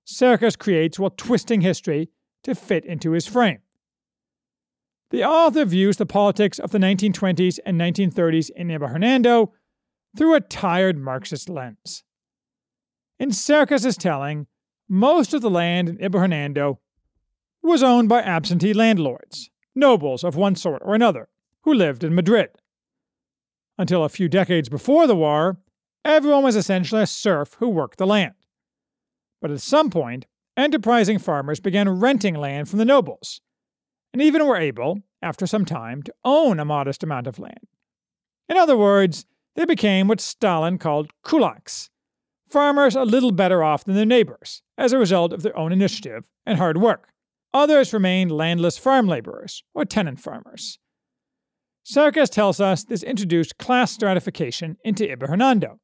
Cercas 0.06 0.60
creates 0.60 1.00
while 1.00 1.12
twisting 1.12 1.62
history 1.62 2.10
to 2.44 2.54
fit 2.54 2.86
into 2.86 3.12
his 3.12 3.28
frame. 3.28 3.60
The 5.12 5.24
author 5.24 5.64
views 5.64 5.98
the 5.98 6.06
politics 6.06 6.60
of 6.60 6.72
the 6.72 6.80
1920s 6.80 7.60
and 7.66 7.80
1930s 7.80 8.50
in 8.58 8.68
Iba 8.68 8.92
Hernando 8.92 9.54
through 10.18 10.36
a 10.36 10.42
tired 10.42 10.98
Marxist 10.98 11.50
lens. 11.50 12.04
In 13.20 13.30
Cercas's 13.30 13.96
telling, 13.96 14.48
most 14.90 15.34
of 15.34 15.42
the 15.42 15.50
land 15.50 15.88
in 15.88 15.98
Iba 15.98 16.20
Hernando 16.20 16.80
was 17.64 17.84
owned 17.84 18.10
by 18.10 18.22
absentee 18.22 18.74
landlords, 18.74 19.50
nobles 19.76 20.26
of 20.26 20.36
one 20.36 20.56
sort 20.56 20.82
or 20.84 20.94
another, 20.94 21.30
who 21.72 21.78
lived 21.78 22.04
in 22.04 22.14
Madrid. 22.14 22.50
Until 23.78 24.04
a 24.04 24.10
few 24.10 24.28
decades 24.28 24.68
before 24.68 25.08
the 25.08 25.16
war, 25.16 25.58
everyone 26.04 26.44
was 26.44 26.58
essentially 26.58 27.02
a 27.02 27.08
serf 27.08 27.54
who 27.60 27.70
worked 27.70 27.98
the 27.98 28.06
land. 28.06 28.34
But 29.42 29.52
at 29.52 29.62
some 29.62 29.90
point, 29.90 30.26
enterprising 30.58 31.18
farmers 31.18 31.62
began 31.62 31.88
renting 31.88 32.36
land 32.36 32.68
from 32.68 32.80
the 32.80 32.86
nobles, 32.86 33.40
and 34.12 34.22
even 34.22 34.46
were 34.46 34.58
able, 34.58 35.00
after 35.22 35.48
some 35.48 35.64
time, 35.64 36.04
to 36.04 36.14
own 36.26 36.60
a 36.60 36.66
modest 36.66 37.04
amount 37.04 37.26
of 37.26 37.40
land. 37.40 37.68
In 38.50 38.58
other 38.58 38.76
words, 38.76 39.26
they 39.56 39.64
became 39.64 40.10
what 40.10 40.20
Stalin 40.20 40.78
called 40.78 41.12
kulaks, 41.24 41.90
farmers 42.46 42.98
a 42.98 43.06
little 43.06 43.32
better 43.32 43.64
off 43.64 43.86
than 43.86 43.96
their 43.96 44.06
neighbors 44.06 44.62
as 44.78 44.92
a 44.92 44.98
result 44.98 45.32
of 45.32 45.42
their 45.42 45.58
own 45.58 45.72
initiative 45.72 46.30
and 46.46 46.58
hard 46.58 46.80
work. 46.80 47.14
Others 47.54 47.94
remained 47.94 48.30
landless 48.30 48.78
farm 48.78 49.08
laborers 49.08 49.64
or 49.74 49.86
tenant 49.86 50.20
farmers. 50.20 50.78
Cercas 51.86 52.30
tells 52.30 52.60
us 52.60 52.84
this 52.84 53.04
introduced 53.04 53.58
class 53.58 53.92
stratification 53.92 54.78
into 54.84 55.04
Iba 55.04 55.28
Hernando, 55.28 55.80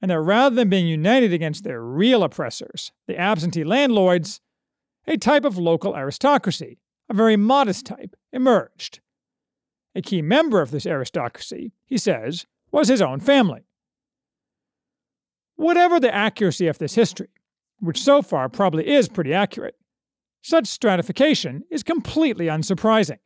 and 0.00 0.10
that 0.10 0.20
rather 0.20 0.54
than 0.54 0.68
being 0.68 0.86
united 0.86 1.32
against 1.32 1.64
their 1.64 1.82
real 1.82 2.22
oppressors, 2.22 2.92
the 3.06 3.18
absentee 3.18 3.64
landlords, 3.64 4.40
a 5.06 5.16
type 5.16 5.44
of 5.44 5.58
local 5.58 5.96
aristocracy, 5.96 6.78
a 7.08 7.14
very 7.14 7.36
modest 7.36 7.86
type, 7.86 8.14
emerged. 8.32 9.00
A 9.94 10.02
key 10.02 10.22
member 10.22 10.60
of 10.60 10.70
this 10.70 10.86
aristocracy, 10.86 11.72
he 11.86 11.98
says, 11.98 12.46
was 12.70 12.88
his 12.88 13.02
own 13.02 13.20
family. 13.20 13.66
Whatever 15.56 15.98
the 15.98 16.14
accuracy 16.14 16.66
of 16.66 16.78
this 16.78 16.94
history, 16.94 17.30
which 17.80 18.02
so 18.02 18.22
far 18.22 18.48
probably 18.48 18.86
is 18.86 19.08
pretty 19.08 19.32
accurate, 19.32 19.76
such 20.42 20.66
stratification 20.66 21.64
is 21.70 21.82
completely 21.82 22.46
unsurprising. 22.46 23.18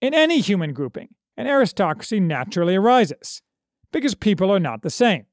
In 0.00 0.14
any 0.14 0.40
human 0.40 0.72
grouping, 0.72 1.14
an 1.36 1.46
aristocracy 1.46 2.20
naturally 2.20 2.76
arises, 2.76 3.42
because 3.92 4.14
people 4.14 4.50
are 4.50 4.60
not 4.60 4.82
the 4.82 4.90
same, 4.90 5.26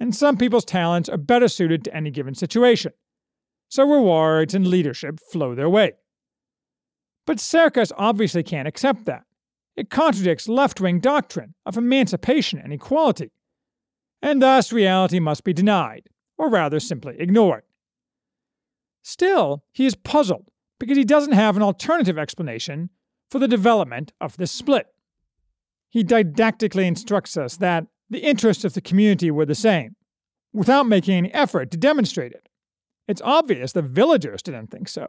and 0.00 0.14
some 0.14 0.36
people's 0.36 0.64
talents 0.64 1.08
are 1.08 1.16
better 1.16 1.48
suited 1.48 1.84
to 1.84 1.94
any 1.94 2.10
given 2.10 2.34
situation, 2.34 2.92
so 3.68 3.88
rewards 3.88 4.54
and 4.54 4.66
leadership 4.66 5.20
flow 5.30 5.54
their 5.54 5.68
way. 5.68 5.92
But 7.26 7.38
Cercas 7.38 7.92
obviously 7.96 8.42
can't 8.42 8.66
accept 8.66 9.04
that. 9.04 9.22
It 9.76 9.88
contradicts 9.88 10.48
left 10.48 10.80
wing 10.80 10.98
doctrine 10.98 11.54
of 11.64 11.76
emancipation 11.76 12.58
and 12.58 12.72
equality, 12.72 13.30
and 14.20 14.42
thus 14.42 14.72
reality 14.72 15.20
must 15.20 15.44
be 15.44 15.52
denied, 15.52 16.08
or 16.36 16.50
rather 16.50 16.80
simply 16.80 17.14
ignored. 17.18 17.62
Still, 19.02 19.64
he 19.72 19.86
is 19.86 19.94
puzzled 19.94 20.48
because 20.80 20.96
he 20.96 21.04
doesn't 21.04 21.32
have 21.32 21.56
an 21.56 21.62
alternative 21.62 22.18
explanation 22.18 22.90
for 23.32 23.38
the 23.38 23.48
development 23.48 24.12
of 24.20 24.36
this 24.36 24.52
split. 24.52 24.88
He 25.88 26.04
didactically 26.04 26.86
instructs 26.86 27.34
us 27.38 27.56
that 27.56 27.86
the 28.10 28.18
interests 28.18 28.62
of 28.62 28.74
the 28.74 28.82
community 28.82 29.30
were 29.30 29.46
the 29.46 29.54
same, 29.54 29.96
without 30.52 30.86
making 30.86 31.14
any 31.14 31.32
effort 31.32 31.70
to 31.70 31.78
demonstrate 31.78 32.32
it. 32.32 32.50
It's 33.08 33.22
obvious 33.24 33.72
the 33.72 33.80
villagers 33.80 34.42
didn't 34.42 34.66
think 34.66 34.86
so. 34.86 35.06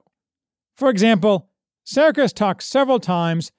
For 0.74 0.90
example, 0.90 1.50
Cercas 1.86 2.34
talks 2.34 2.66
several 2.66 3.02
times 3.02 3.52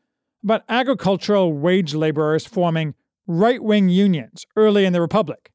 about 0.43 0.65
agricultural 0.71 1.53
wage 1.53 1.95
laborers 1.95 2.47
forming 2.47 2.95
right 3.27 3.63
wing 3.63 3.91
unions 3.91 4.47
early 4.57 4.87
in 4.87 4.95
the 4.95 5.03
Republic, 5.03 5.53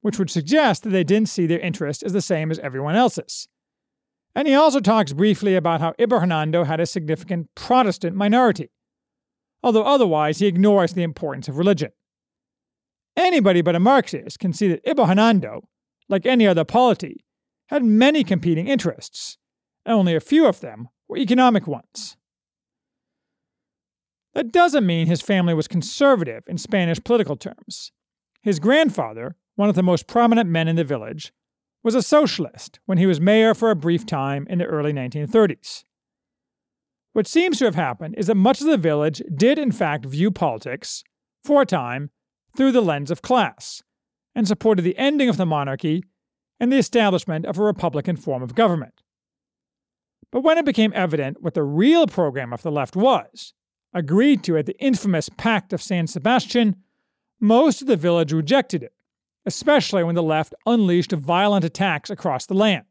which 0.00 0.20
would 0.20 0.30
suggest 0.30 0.84
that 0.84 0.90
they 0.90 1.02
didn't 1.02 1.28
see 1.28 1.46
their 1.48 1.58
interest 1.58 2.04
as 2.04 2.12
the 2.12 2.22
same 2.22 2.52
as 2.52 2.60
everyone 2.60 2.94
else's. 2.94 3.48
And 4.34 4.48
he 4.48 4.54
also 4.54 4.80
talks 4.80 5.12
briefly 5.12 5.54
about 5.54 5.80
how 5.80 5.94
Hernando 5.98 6.64
had 6.64 6.80
a 6.80 6.86
significant 6.86 7.48
Protestant 7.54 8.16
minority, 8.16 8.70
although 9.62 9.84
otherwise 9.84 10.38
he 10.38 10.46
ignores 10.46 10.92
the 10.92 11.02
importance 11.02 11.48
of 11.48 11.56
religion. 11.56 11.92
Anybody 13.16 13.62
but 13.62 13.76
a 13.76 13.80
Marxist 13.80 14.40
can 14.40 14.52
see 14.52 14.68
that 14.68 14.80
Hernando, 14.84 15.68
like 16.08 16.26
any 16.26 16.46
other 16.46 16.64
polity, 16.64 17.24
had 17.68 17.84
many 17.84 18.24
competing 18.24 18.66
interests, 18.66 19.38
and 19.86 19.94
only 19.94 20.14
a 20.16 20.20
few 20.20 20.46
of 20.46 20.60
them 20.60 20.88
were 21.08 21.16
economic 21.16 21.66
ones. 21.66 22.16
That 24.34 24.50
doesn't 24.50 24.84
mean 24.84 25.06
his 25.06 25.22
family 25.22 25.54
was 25.54 25.68
conservative 25.68 26.42
in 26.48 26.58
Spanish 26.58 27.02
political 27.02 27.36
terms. 27.36 27.92
His 28.42 28.58
grandfather, 28.58 29.36
one 29.54 29.68
of 29.68 29.76
the 29.76 29.82
most 29.82 30.08
prominent 30.08 30.50
men 30.50 30.66
in 30.66 30.74
the 30.74 30.82
village, 30.82 31.32
was 31.84 31.94
a 31.94 32.02
socialist 32.02 32.80
when 32.86 32.96
he 32.96 33.06
was 33.06 33.20
mayor 33.20 33.54
for 33.54 33.70
a 33.70 33.76
brief 33.76 34.06
time 34.06 34.46
in 34.48 34.58
the 34.58 34.64
early 34.64 34.92
1930s. 34.92 35.84
What 37.12 37.28
seems 37.28 37.58
to 37.58 37.66
have 37.66 37.74
happened 37.74 38.14
is 38.18 38.26
that 38.26 38.34
much 38.34 38.60
of 38.60 38.66
the 38.66 38.78
village 38.78 39.22
did, 39.32 39.58
in 39.58 39.70
fact, 39.70 40.06
view 40.06 40.30
politics, 40.30 41.04
for 41.44 41.62
a 41.62 41.66
time, 41.66 42.10
through 42.56 42.72
the 42.72 42.80
lens 42.80 43.10
of 43.10 43.22
class, 43.22 43.82
and 44.34 44.48
supported 44.48 44.82
the 44.82 44.98
ending 44.98 45.28
of 45.28 45.36
the 45.36 45.46
monarchy 45.46 46.02
and 46.58 46.72
the 46.72 46.78
establishment 46.78 47.44
of 47.44 47.58
a 47.58 47.62
republican 47.62 48.16
form 48.16 48.42
of 48.42 48.54
government. 48.54 49.02
But 50.32 50.40
when 50.40 50.58
it 50.58 50.64
became 50.64 50.92
evident 50.96 51.42
what 51.42 51.54
the 51.54 51.62
real 51.62 52.06
program 52.06 52.52
of 52.52 52.62
the 52.62 52.72
left 52.72 52.96
was, 52.96 53.52
agreed 53.92 54.42
to 54.44 54.56
at 54.56 54.66
the 54.66 54.78
infamous 54.80 55.28
Pact 55.28 55.72
of 55.72 55.82
San 55.82 56.06
Sebastian, 56.06 56.76
most 57.38 57.82
of 57.82 57.86
the 57.86 57.96
village 57.96 58.32
rejected 58.32 58.82
it 58.82 58.93
especially 59.46 60.02
when 60.04 60.14
the 60.14 60.22
left 60.22 60.54
unleashed 60.66 61.12
violent 61.12 61.64
attacks 61.64 62.10
across 62.10 62.46
the 62.46 62.54
land. 62.54 62.84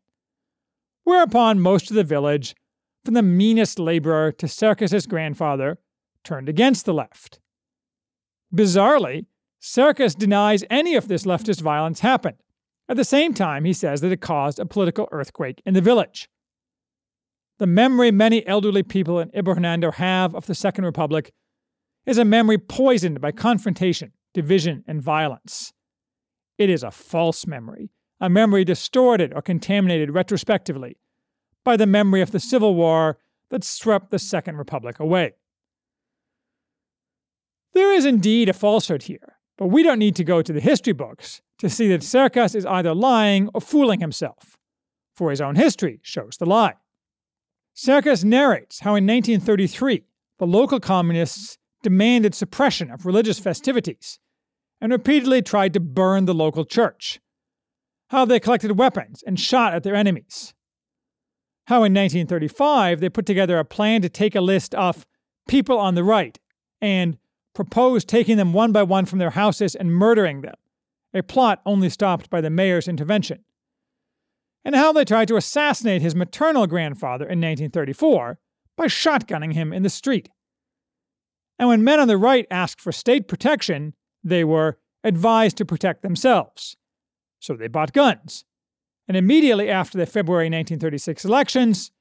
Whereupon 1.04 1.60
most 1.60 1.90
of 1.90 1.96
the 1.96 2.04
village, 2.04 2.56
from 3.04 3.16
the 3.16 3.22
meanest 3.22 3.80
laborer 3.80 4.32
to 4.32 4.48
Cercas's 4.48 5.08
grandfather, 5.08 5.78
turned 6.24 6.48
against 6.48 6.86
the 6.86 6.94
left. 6.94 7.40
Bizarrely, 8.54 9.26
Cercas 9.62 10.16
denies 10.16 10.64
any 10.70 10.96
of 10.96 11.08
this 11.08 11.24
leftist 11.24 11.62
violence 11.62 12.00
happened. 12.00 12.38
At 12.88 12.98
the 12.98 13.04
same 13.04 13.34
time, 13.34 13.66
he 13.66 13.74
says 13.74 14.02
that 14.02 14.12
it 14.12 14.22
caused 14.22 14.60
a 14.60 14.66
political 14.66 15.08
earthquake 15.12 15.62
in 15.66 15.74
the 15.74 15.82
village. 15.82 16.30
The 17.60 17.68
memory 17.68 18.12
many 18.12 18.46
elderly 18.46 18.84
people 18.84 19.20
in 19.20 19.30
Iba 19.30 19.56
Hernando 19.56 19.92
have 19.92 20.36
of 20.36 20.48
the 20.48 20.56
Second 20.56 20.86
Republic 20.86 21.34
is 22.06 22.18
a 22.18 22.26
memory 22.26 22.58
poisoned 22.58 23.22
by 23.22 23.32
confrontation, 23.32 24.12
division, 24.34 24.84
and 24.88 25.02
violence. 25.02 25.72
It 26.58 26.70
is 26.70 26.84
a 26.84 26.92
false 26.92 27.48
memory, 27.48 27.92
a 28.20 28.30
memory 28.30 28.64
distorted 28.64 29.34
or 29.34 29.42
contaminated 29.42 30.12
retrospectively 30.12 30.98
by 31.64 31.78
the 31.78 31.88
memory 31.88 32.22
of 32.22 32.32
the 32.32 32.40
Civil 32.40 32.76
War 32.76 33.18
that 33.50 33.64
swept 33.64 34.12
the 34.12 34.20
Second 34.20 34.58
Republic 34.58 35.00
away. 35.00 35.34
There 37.74 37.94
is 37.94 38.06
indeed 38.06 38.50
a 38.50 38.54
falsehood 38.54 39.04
here, 39.04 39.38
but 39.58 39.68
we 39.68 39.84
don't 39.84 40.00
need 40.00 40.16
to 40.18 40.24
go 40.24 40.42
to 40.42 40.54
the 40.54 40.60
history 40.60 40.94
books 40.94 41.42
to 41.58 41.70
see 41.70 41.88
that 41.88 42.02
Cercas 42.02 42.56
is 42.56 42.66
either 42.66 42.94
lying 42.94 43.50
or 43.54 43.62
fooling 43.62 44.00
himself, 44.00 44.58
for 45.16 45.32
his 45.32 45.42
own 45.42 45.56
history 45.56 46.00
shows 46.04 46.38
the 46.38 46.46
lie. 46.46 46.76
Cercas 47.76 48.24
narrates 48.24 48.82
how 48.82 48.92
in 48.92 49.08
1933 49.08 50.04
the 50.38 50.46
local 50.46 50.80
communists 50.80 51.58
demanded 51.82 52.36
suppression 52.36 52.92
of 52.92 53.06
religious 53.06 53.40
festivities 53.40 54.20
and 54.84 54.92
repeatedly 54.92 55.42
tried 55.42 55.72
to 55.72 55.80
burn 55.80 56.26
the 56.26 56.34
local 56.34 56.66
church, 56.66 57.22
how 58.10 58.26
they 58.26 58.38
collected 58.38 58.78
weapons 58.78 59.24
and 59.26 59.40
shot 59.40 59.74
at 59.74 59.82
their 59.82 59.96
enemies, 59.96 60.54
how 61.68 61.78
in 61.78 61.94
1935 61.94 63.00
they 63.00 63.08
put 63.08 63.26
together 63.26 63.58
a 63.58 63.64
plan 63.64 64.02
to 64.02 64.10
take 64.10 64.36
a 64.36 64.42
list 64.42 64.76
of 64.76 65.08
people 65.48 65.80
on 65.80 65.96
the 65.96 66.04
right 66.04 66.38
and 66.82 67.18
proposed 67.56 68.10
taking 68.10 68.36
them 68.36 68.52
one 68.52 68.74
by 68.74 68.84
one 68.84 69.06
from 69.06 69.20
their 69.20 69.30
houses 69.30 69.74
and 69.74 69.90
murdering 69.90 70.42
them, 70.42 70.56
a 71.14 71.24
plot 71.24 71.62
only 71.66 71.90
stopped 71.90 72.30
by 72.30 72.42
the 72.42 72.50
mayor's 72.50 72.90
intervention. 72.90 73.46
And 74.66 74.76
how 74.76 74.92
they 74.92 75.06
tried 75.06 75.30
to 75.30 75.38
assassinate 75.38 76.02
his 76.02 76.14
maternal 76.14 76.68
grandfather 76.68 77.24
in 77.24 77.40
1934 77.40 78.38
by 78.76 78.88
shotgunning 78.88 79.54
him 79.54 79.72
in 79.72 79.84
the 79.84 79.90
street. 79.90 80.28
And 81.58 81.70
when 81.70 81.86
men 81.86 82.02
on 82.02 82.10
the 82.10 82.18
right 82.18 82.46
asked 82.52 82.82
for 82.82 82.92
state 82.92 83.30
protection, 83.30 83.94
they 84.24 84.44
were 84.44 84.78
advised 85.04 85.58
to 85.58 85.66
protect 85.66 86.02
themselves. 86.02 86.78
So 87.40 87.56
they 87.56 87.68
bought 87.68 87.94
guns. 87.94 88.46
And 89.08 89.18
immediately 89.18 89.70
after 89.70 89.98
the 89.98 90.06
February 90.06 90.46
1936 90.46 91.26
elections, 91.26 91.92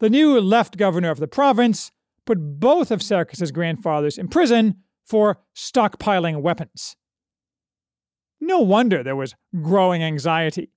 the 0.00 0.10
new 0.10 0.38
left 0.40 0.76
governor 0.76 1.10
of 1.10 1.18
the 1.18 1.28
province 1.28 1.90
put 2.26 2.60
both 2.60 2.90
of 2.90 3.02
Cercas's 3.02 3.52
grandfathers 3.52 4.18
in 4.18 4.28
prison 4.28 4.82
for 5.04 5.38
stockpiling 5.54 6.42
weapons. 6.42 6.96
No 8.40 8.58
wonder 8.60 9.02
there 9.02 9.16
was 9.16 9.34
growing 9.62 10.02
anxiety. 10.02 10.72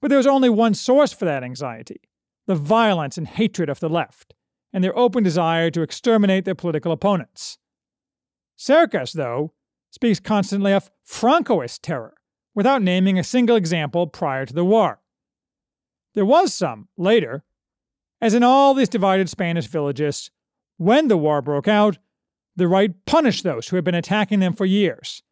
But 0.00 0.08
there 0.08 0.18
was 0.18 0.26
only 0.26 0.50
one 0.50 0.74
source 0.74 1.12
for 1.12 1.24
that 1.24 1.42
anxiety 1.42 2.00
the 2.46 2.54
violence 2.54 3.18
and 3.18 3.26
hatred 3.26 3.68
of 3.68 3.80
the 3.80 3.88
left, 3.88 4.32
and 4.72 4.84
their 4.84 4.96
open 4.96 5.24
desire 5.24 5.68
to 5.68 5.82
exterminate 5.82 6.44
their 6.44 6.54
political 6.54 6.92
opponents. 6.92 7.58
Cercas, 8.56 9.12
though, 9.12 9.52
speaks 9.96 10.20
constantly 10.20 10.74
of 10.74 10.90
Francoist 11.08 11.80
terror, 11.80 12.12
without 12.54 12.82
naming 12.82 13.18
a 13.18 13.24
single 13.24 13.56
example 13.56 14.06
prior 14.06 14.44
to 14.44 14.52
the 14.52 14.62
war. 14.62 15.00
There 16.12 16.26
was 16.26 16.52
some 16.52 16.88
later, 16.98 17.44
as 18.20 18.34
in 18.34 18.42
all 18.42 18.74
these 18.74 18.90
divided 18.90 19.30
Spanish 19.30 19.68
villages, 19.68 20.30
when 20.76 21.08
the 21.08 21.16
war 21.16 21.40
broke 21.40 21.66
out, 21.66 21.96
the 22.54 22.68
right 22.68 22.92
punished 23.06 23.42
those 23.42 23.68
who 23.68 23.76
had 23.76 23.86
been 23.86 23.94
attacking 23.94 24.40
them 24.40 24.52
for 24.52 24.66
years, 24.66 25.22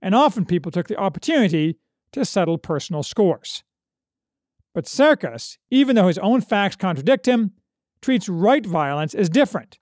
and 0.00 0.14
often 0.14 0.46
people 0.46 0.72
took 0.72 0.88
the 0.88 0.96
opportunity 0.96 1.76
to 2.12 2.24
settle 2.24 2.56
personal 2.56 3.02
scores. 3.02 3.62
But 4.72 4.86
Cercas, 4.86 5.58
even 5.70 5.96
though 5.96 6.08
his 6.08 6.18
own 6.18 6.40
facts 6.40 6.76
contradict 6.76 7.28
him, 7.28 7.52
treats 8.00 8.26
right 8.26 8.64
violence 8.64 9.14
as 9.14 9.28
different, 9.28 9.78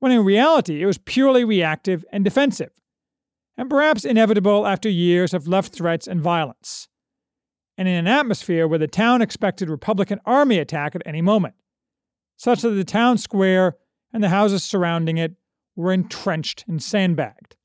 when 0.00 0.10
in 0.10 0.24
reality 0.24 0.82
it 0.82 0.86
was 0.86 0.98
purely 0.98 1.44
reactive 1.44 2.04
and 2.10 2.24
defensive, 2.24 2.72
and 3.58 3.68
perhaps 3.68 4.04
inevitable 4.04 4.66
after 4.66 4.88
years 4.88 5.34
of 5.34 5.48
left 5.48 5.72
threats 5.72 6.06
and 6.06 6.22
violence, 6.22 6.88
and 7.76 7.88
in 7.88 7.94
an 7.94 8.06
atmosphere 8.06 8.68
where 8.68 8.78
the 8.78 8.86
town 8.86 9.20
expected 9.20 9.68
Republican 9.68 10.20
army 10.24 10.58
attack 10.58 10.94
at 10.94 11.02
any 11.04 11.20
moment, 11.20 11.54
such 12.36 12.62
that 12.62 12.70
the 12.70 12.84
town 12.84 13.18
square 13.18 13.76
and 14.12 14.22
the 14.22 14.28
houses 14.28 14.62
surrounding 14.62 15.18
it 15.18 15.34
were 15.74 15.92
entrenched 15.92 16.64
and 16.68 16.80
sandbagged. 16.80 17.56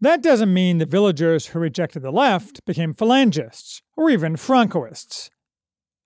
That 0.00 0.22
doesn't 0.22 0.52
mean 0.52 0.78
the 0.78 0.86
villagers 0.86 1.48
who 1.48 1.58
rejected 1.58 2.00
the 2.00 2.10
left 2.10 2.64
became 2.64 2.94
phalangists 2.94 3.82
or 3.94 4.08
even 4.08 4.36
Francoists. 4.36 5.28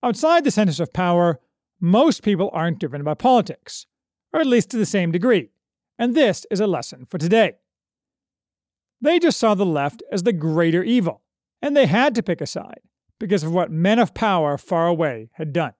Outside 0.03 0.42
the 0.42 0.51
centers 0.51 0.81
of 0.81 0.92
power, 0.92 1.38
most 1.81 2.25
people 2.25 2.51
aren't 2.53 2.81
driven 2.81 3.05
by 3.05 3.14
politics, 3.14 3.87
or 4.33 4.40
at 4.40 4.47
least 4.49 4.70
to 4.70 4.77
the 4.77 4.87
same 4.87 5.12
degree, 5.12 5.51
and 5.97 6.16
this 6.16 6.44
is 6.51 6.59
a 6.59 6.66
lesson 6.66 7.07
for 7.07 7.18
today. 7.18 7.55
They 9.00 9.18
just 9.18 9.38
saw 9.38 9.54
the 9.54 9.66
left 9.66 10.02
as 10.11 10.22
the 10.22 10.33
greater 10.33 10.83
evil, 10.83 11.22
and 11.61 11.76
they 11.76 11.87
had 11.87 12.14
to 12.14 12.22
pick 12.22 12.40
a 12.40 12.46
side 12.46 12.80
because 13.18 13.42
of 13.42 13.52
what 13.52 13.70
men 13.70 13.98
of 13.98 14.14
power 14.14 14.59
far 14.59 14.87
away 14.87 15.30
had 15.35 15.52
done. 15.52 15.74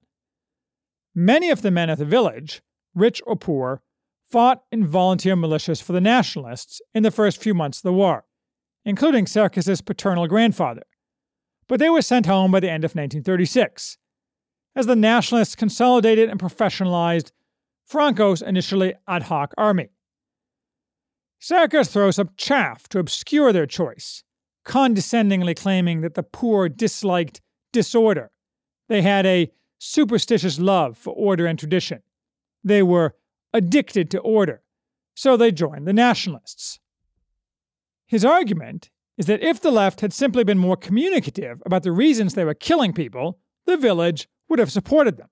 Many 1.14 1.50
of 1.50 1.62
the 1.62 1.70
men 1.70 1.90
of 1.90 1.98
the 1.98 2.05
village, 2.05 2.62
rich 2.94 3.22
or 3.27 3.37
poor, 3.37 3.83
fought 4.24 4.64
in 4.72 4.87
volunteer 4.87 5.37
militias 5.37 5.83
for 5.83 5.92
the 5.92 6.00
Nationalists 6.00 6.81
in 6.94 7.03
the 7.03 7.11
first 7.11 7.40
few 7.40 7.55
months 7.55 7.79
of 7.79 7.83
the 7.83 7.92
war, 7.92 8.24
including 8.85 9.27
Cercas's 9.27 9.81
paternal 9.81 10.27
grandfather. 10.27 10.83
But 11.68 11.79
they 11.79 11.90
were 11.90 12.03
sent 12.03 12.27
home 12.27 12.50
by 12.50 12.61
the 12.61 12.70
end 12.70 12.85
of 12.85 12.92
1936, 12.92 13.98
as 14.74 14.87
the 14.87 14.96
Nationalists 14.96 15.55
consolidated 15.55 16.29
and 16.29 16.40
professionalized 16.40 17.31
Franco's 17.87 18.42
initially 18.42 18.94
ad 19.07 19.24
hoc 19.24 19.55
army. 19.57 19.90
Cercas 21.44 21.90
throws 21.90 22.18
up 22.18 22.38
chaff 22.38 22.88
to 22.88 22.98
obscure 22.98 23.52
their 23.52 23.66
choice, 23.66 24.24
condescendingly 24.64 25.54
claiming 25.54 26.00
that 26.00 26.14
the 26.14 26.22
poor 26.22 26.70
disliked 26.70 27.42
disorder. 27.70 28.30
They 28.88 29.02
had 29.02 29.26
a 29.26 29.52
superstitious 29.78 30.59
love 30.59 30.96
for 30.96 31.12
order 31.12 31.44
and 31.44 31.59
tradition. 31.59 32.00
They 32.64 32.83
were 32.83 33.14
addicted 33.52 34.11
to 34.12 34.20
order, 34.20 34.62
so 35.14 35.37
they 35.37 35.52
joined 35.52 35.87
the 35.87 35.92
nationalists. 35.92 36.80
His 38.07 38.24
argument 38.24 38.88
is 39.18 39.26
that 39.26 39.42
if 39.42 39.61
the 39.61 39.70
left 39.70 40.00
had 40.00 40.14
simply 40.14 40.44
been 40.44 40.59
more 40.59 40.78
communicative 40.78 41.62
about 41.66 41.83
the 41.83 41.92
reasons 41.92 42.33
they 42.33 42.46
were 42.46 42.54
killing 42.54 42.94
people, 42.94 43.38
the 43.66 43.76
village 43.76 44.30
would 44.48 44.59
have 44.59 44.72
supported 44.72 45.18
them. 45.18 45.28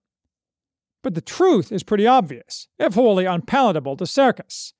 But 1.03 1.15
the 1.15 1.23
truth 1.23 1.73
is 1.73 1.83
pretty 1.83 2.07
obvious, 2.07 2.69
if 2.79 2.97
wholly 2.97 3.25
unpalatable 3.25 3.97
to 3.97 4.05
Cercas. 4.05 4.75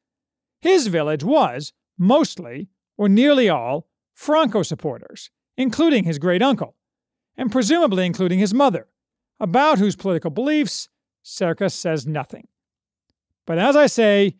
His 0.63 0.87
village 0.87 1.25
was, 1.25 1.73
mostly, 1.99 2.69
or 2.97 3.09
nearly 3.09 3.49
all, 3.49 3.89
Franco 4.15 4.63
supporters, 4.63 5.29
including 5.57 6.05
his 6.05 6.21
great 6.21 6.41
uncle, 6.41 6.77
and 7.37 7.51
presumably 7.51 8.07
including 8.07 8.39
his 8.39 8.55
mother, 8.55 8.87
about 9.41 9.81
whose 9.81 9.97
political 9.97 10.31
beliefs 10.31 10.89
Cercas 11.25 11.73
says 11.73 12.07
nothing. 12.07 12.47
But 13.45 13.59
as 13.59 13.75
I 13.75 13.87
say, 13.87 14.37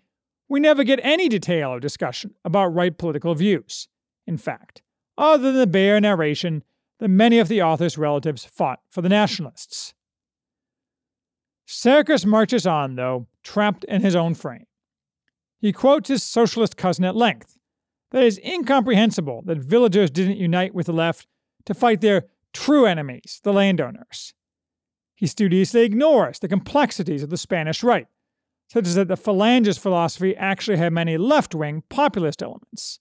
we 0.49 0.61
never 0.61 0.85
get 0.85 1.01
any 1.03 1.29
detail 1.29 1.71
or 1.71 1.81
discussion 1.81 2.37
about 2.45 2.75
right 2.75 2.97
political 2.97 3.35
views, 3.35 3.89
in 4.25 4.37
fact, 4.37 4.81
other 5.19 5.51
than 5.51 5.59
the 5.59 5.67
bare 5.67 6.01
narration 6.01 6.63
that 7.01 7.09
many 7.09 7.41
of 7.41 7.49
the 7.49 7.61
author's 7.61 7.99
relatives 7.99 8.45
fought 8.45 8.79
for 8.89 9.03
the 9.03 9.09
nationalists. 9.09 9.93
Cercas 11.67 12.25
marches 12.25 12.65
on, 12.65 12.95
though, 12.95 13.27
trapped 13.43 13.83
in 13.85 14.03
his 14.03 14.15
own 14.15 14.35
frame. 14.35 14.67
He 15.63 15.73
quotes 15.73 16.09
his 16.09 16.25
socialist 16.25 16.77
cousin 16.77 17.05
at 17.05 17.15
length 17.15 17.57
that 18.11 18.25
it 18.25 18.27
is 18.27 18.41
incomprehensible 18.45 19.43
that 19.47 19.59
villagers 19.59 20.11
didn't 20.11 20.37
unite 20.37 20.75
with 20.75 20.87
the 20.87 20.93
left 20.93 21.29
to 21.67 21.73
fight 21.73 22.01
their 22.01 22.25
true 22.53 22.85
enemies, 22.85 23.41
the 23.45 23.53
landowners. 23.53 24.35
He 25.15 25.29
studiously 25.29 25.83
ignores 25.83 26.41
the 26.41 26.49
complexities 26.49 27.23
of 27.23 27.31
the 27.31 27.37
Spanish 27.37 27.85
right, 27.85 28.09
such 28.69 28.89
as 28.89 28.97
that 28.97 29.07
the 29.07 29.15
Phalangist 29.15 29.79
philosophy 29.79 30.37
actually 30.37 30.79
had 30.79 30.93
many 30.93 31.17
left 31.17 31.55
wing 31.55 31.85
populist 31.89 32.43
elements. 32.43 32.99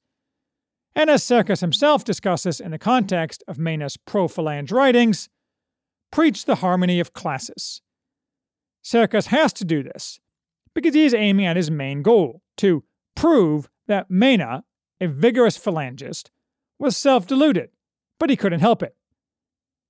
And 0.96 1.10
as 1.10 1.24
Cercas 1.24 1.62
himself 1.62 2.04
discusses 2.04 2.60
in 2.60 2.70
the 2.70 2.78
context 2.78 3.44
of 3.48 3.58
Mena's 3.58 3.98
pro 3.98 4.28
Phalange 4.28 4.72
writings, 4.72 5.30
preach 6.12 6.46
the 6.46 6.56
harmony 6.56 7.00
of 7.00 7.14
classes. 7.14 7.82
Cercas 8.84 9.28
has 9.28 9.52
to 9.54 9.66
do 9.66 9.82
this 9.82 10.20
because 10.74 10.94
he 10.94 11.06
is 11.06 11.14
aiming 11.14 11.46
at 11.46 11.58
his 11.58 11.72
main 11.72 12.02
goal 12.02 12.42
to 12.58 12.84
prove 13.16 13.70
that 13.88 14.10
Mena, 14.10 14.64
a 15.00 15.08
vigorous 15.08 15.58
Phalangist, 15.58 16.30
was 16.80 16.98
self 16.98 17.28
deluded, 17.28 17.70
but 18.20 18.30
he 18.30 18.36
couldn't 18.36 18.60
help 18.62 18.82
it. 18.82 18.96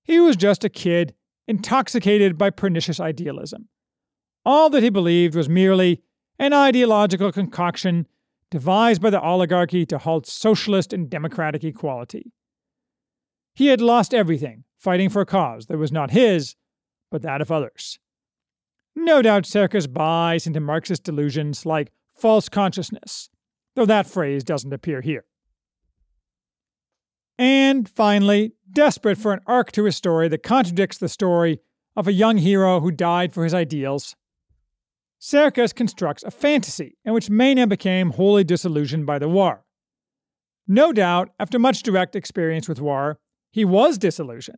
He 0.04 0.20
was 0.20 0.36
just 0.36 0.64
a 0.64 0.70
kid 0.70 1.14
intoxicated 1.48 2.38
by 2.38 2.50
pernicious 2.50 3.00
idealism. 3.00 3.68
All 4.46 4.70
that 4.72 4.84
he 4.84 4.90
believed 4.90 5.36
was 5.36 5.50
merely 5.50 6.02
an 6.40 6.54
ideological 6.54 7.32
concoction 7.32 8.08
devised 8.50 9.02
by 9.02 9.10
the 9.10 9.22
oligarchy 9.22 9.86
to 9.86 9.98
halt 9.98 10.26
socialist 10.26 10.92
and 10.92 11.10
democratic 11.10 11.64
equality. 11.64 12.34
He 13.54 13.68
had 13.68 13.82
lost 13.82 14.14
everything 14.14 14.64
fighting 14.78 15.10
for 15.10 15.22
a 15.22 15.26
cause 15.26 15.68
that 15.68 15.78
was 15.78 15.92
not 15.92 16.12
his, 16.12 16.56
but 17.12 17.22
that 17.22 17.42
of 17.42 17.52
others. 17.52 18.00
No 18.96 19.22
doubt 19.22 19.44
Cercas 19.44 19.92
buys 19.92 20.46
into 20.46 20.60
Marxist 20.60 21.04
delusions 21.04 21.66
like 21.66 21.92
false 22.14 22.50
consciousness, 22.50 23.30
though 23.76 23.86
that 23.86 24.08
phrase 24.08 24.44
doesn't 24.44 24.74
appear 24.74 25.02
here. 25.02 25.26
And 27.38 27.90
finally, 27.90 28.54
desperate 28.72 29.18
for 29.18 29.34
an 29.34 29.40
arc 29.48 29.72
to 29.74 29.86
his 29.86 29.96
story 29.96 30.28
that 30.28 30.44
contradicts 30.44 30.98
the 30.98 31.10
story 31.10 31.60
of 31.96 32.08
a 32.08 32.14
young 32.14 32.38
hero 32.38 32.80
who 32.80 32.92
died 32.92 33.34
for 33.34 33.44
his 33.44 33.54
ideals, 33.54 34.16
Cercas 35.20 35.74
constructs 35.74 36.24
a 36.24 36.32
fantasy 36.32 36.98
in 37.06 37.14
which 37.14 37.30
Mena 37.30 37.68
became 37.68 38.12
wholly 38.12 38.44
disillusioned 38.44 39.06
by 39.06 39.20
the 39.20 39.30
war. 39.30 39.64
No 40.68 40.92
doubt, 40.92 41.30
after 41.40 41.60
much 41.60 41.84
direct 41.84 42.16
experience 42.16 42.68
with 42.68 42.82
war, 42.82 43.20
he 43.52 43.64
was 43.66 43.98
disillusioned. 43.98 44.58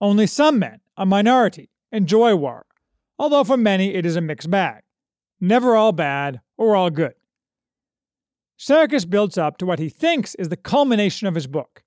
Only 0.00 0.26
some 0.26 0.58
men, 0.58 0.80
a 0.96 1.06
minority, 1.06 1.70
enjoy 1.90 2.34
war, 2.34 2.66
although 3.18 3.44
for 3.44 3.56
many 3.56 3.94
it 3.94 4.04
is 4.06 4.16
a 4.16 4.20
mixed 4.20 4.50
bag. 4.50 4.82
Never 5.40 5.76
all 5.76 5.92
bad 5.92 6.40
or 6.56 6.76
all 6.76 6.90
good. 6.90 7.14
Cercas 8.58 9.08
builds 9.08 9.36
up 9.36 9.58
to 9.58 9.66
what 9.66 9.78
he 9.78 9.88
thinks 9.88 10.34
is 10.36 10.48
the 10.48 10.56
culmination 10.56 11.26
of 11.26 11.34
his 11.34 11.46
book. 11.46 11.82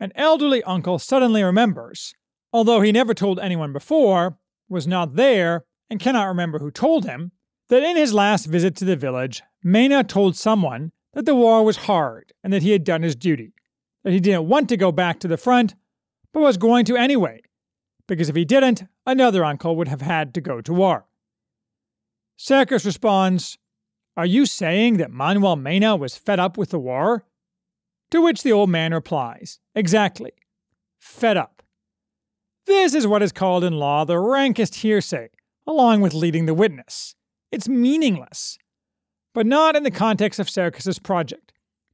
An 0.00 0.12
elderly 0.14 0.62
uncle 0.64 0.98
suddenly 0.98 1.42
remembers, 1.42 2.14
although 2.52 2.80
he 2.80 2.92
never 2.92 3.14
told 3.14 3.38
anyone 3.38 3.72
before, 3.72 4.38
was 4.68 4.86
not 4.86 5.16
there, 5.16 5.64
and 5.88 6.00
cannot 6.00 6.26
remember 6.26 6.58
who 6.58 6.70
told 6.70 7.04
him, 7.04 7.32
that 7.68 7.82
in 7.82 7.96
his 7.96 8.14
last 8.14 8.46
visit 8.46 8.76
to 8.76 8.84
the 8.84 8.96
village, 8.96 9.42
Mena 9.62 10.04
told 10.04 10.36
someone 10.36 10.92
that 11.14 11.24
the 11.24 11.34
war 11.34 11.64
was 11.64 11.76
hard 11.76 12.32
and 12.42 12.52
that 12.52 12.62
he 12.62 12.72
had 12.72 12.84
done 12.84 13.02
his 13.02 13.16
duty, 13.16 13.52
that 14.04 14.12
he 14.12 14.20
didn't 14.20 14.48
want 14.48 14.68
to 14.68 14.76
go 14.76 14.92
back 14.92 15.20
to 15.20 15.28
the 15.28 15.36
front, 15.36 15.74
but 16.32 16.40
was 16.40 16.56
going 16.56 16.84
to 16.84 16.96
anyway, 16.96 17.40
because 18.06 18.28
if 18.28 18.36
he 18.36 18.44
didn't, 18.44 18.84
another 19.06 19.44
uncle 19.44 19.76
would 19.76 19.88
have 19.88 20.02
had 20.02 20.34
to 20.34 20.40
go 20.40 20.60
to 20.60 20.72
war. 20.72 21.06
Cercas 22.38 22.84
responds, 22.84 23.56
Are 24.16 24.26
you 24.26 24.44
saying 24.44 24.98
that 24.98 25.10
Manuel 25.10 25.56
Mena 25.56 25.96
was 25.96 26.16
fed 26.16 26.38
up 26.38 26.58
with 26.58 26.70
the 26.70 26.78
war? 26.78 27.24
To 28.10 28.20
which 28.20 28.42
the 28.42 28.52
old 28.52 28.68
man 28.68 28.92
replies, 28.92 29.60
Exactly. 29.74 30.32
Fed 30.98 31.36
up. 31.36 31.62
This 32.66 32.94
is 32.94 33.06
what 33.06 33.22
is 33.22 33.32
called 33.32 33.64
in 33.64 33.74
law 33.74 34.04
the 34.04 34.18
rankest 34.18 34.76
hearsay, 34.76 35.30
along 35.66 36.00
with 36.00 36.14
leading 36.14 36.46
the 36.46 36.54
witness. 36.54 37.14
It's 37.52 37.68
meaningless. 37.68 38.58
But 39.32 39.46
not 39.46 39.76
in 39.76 39.82
the 39.82 39.90
context 39.90 40.40
of 40.40 40.48
Cercas's 40.48 40.98
project, 40.98 41.52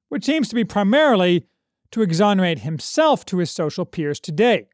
which 0.09 0.25
seems 0.25 0.49
to 0.49 0.55
be 0.55 0.65
primarily 0.65 1.47
to 1.91 2.03
exonerate 2.03 2.61
himself 2.61 3.25
to 3.27 3.39
his 3.39 3.51
social 3.51 3.85
peers 3.85 4.19
today 4.19 4.69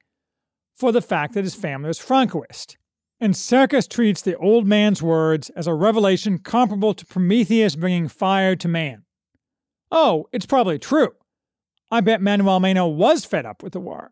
for 0.78 0.92
the 0.92 1.02
fact 1.02 1.34
that 1.34 1.44
his 1.44 1.54
family 1.54 1.88
was 1.88 1.98
Francoist. 1.98 2.76
And 3.20 3.34
Cercas 3.34 3.88
treats 3.88 4.22
the 4.22 4.36
old 4.36 4.66
man's 4.66 5.02
words 5.02 5.50
as 5.50 5.66
a 5.66 5.74
revelation 5.74 6.38
comparable 6.38 6.94
to 6.94 7.04
Prometheus 7.04 7.74
bringing 7.74 8.06
fire 8.06 8.54
to 8.54 8.68
man. 8.68 9.02
Oh, 9.90 10.28
it's 10.32 10.46
probably 10.46 10.78
true. 10.78 11.14
I 11.90 12.00
bet 12.00 12.20
Manuel 12.20 12.60
Mena 12.60 12.86
was 12.86 13.24
fed 13.24 13.44
up 13.44 13.62
with 13.62 13.72
the 13.72 13.80
war. 13.80 14.10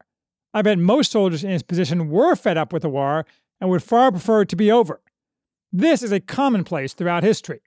I 0.52 0.62
bet 0.62 0.78
most 0.78 1.12
soldiers 1.12 1.44
in 1.44 1.50
his 1.50 1.62
position 1.62 2.08
were 2.08 2.34
fed 2.34 2.56
up 2.56 2.72
with 2.72 2.82
the 2.82 2.88
war 2.88 3.26
and 3.60 3.70
would 3.70 3.82
far 3.82 4.10
prefer 4.10 4.42
it 4.42 4.48
to 4.48 4.56
be 4.56 4.72
over. 4.72 5.02
This 5.72 6.02
is 6.02 6.10
a 6.10 6.20
commonplace 6.20 6.94
throughout 6.94 7.22
history. 7.22 7.60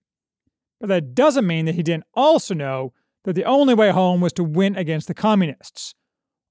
But 0.81 0.87
that 0.89 1.13
doesn't 1.13 1.47
mean 1.47 1.65
that 1.65 1.75
he 1.75 1.83
didn't 1.83 2.05
also 2.15 2.53
know 2.53 2.93
that 3.23 3.33
the 3.33 3.45
only 3.45 3.73
way 3.73 3.91
home 3.91 4.21
was 4.21 4.33
to 4.33 4.43
win 4.43 4.75
against 4.75 5.07
the 5.07 5.13
communists, 5.13 5.93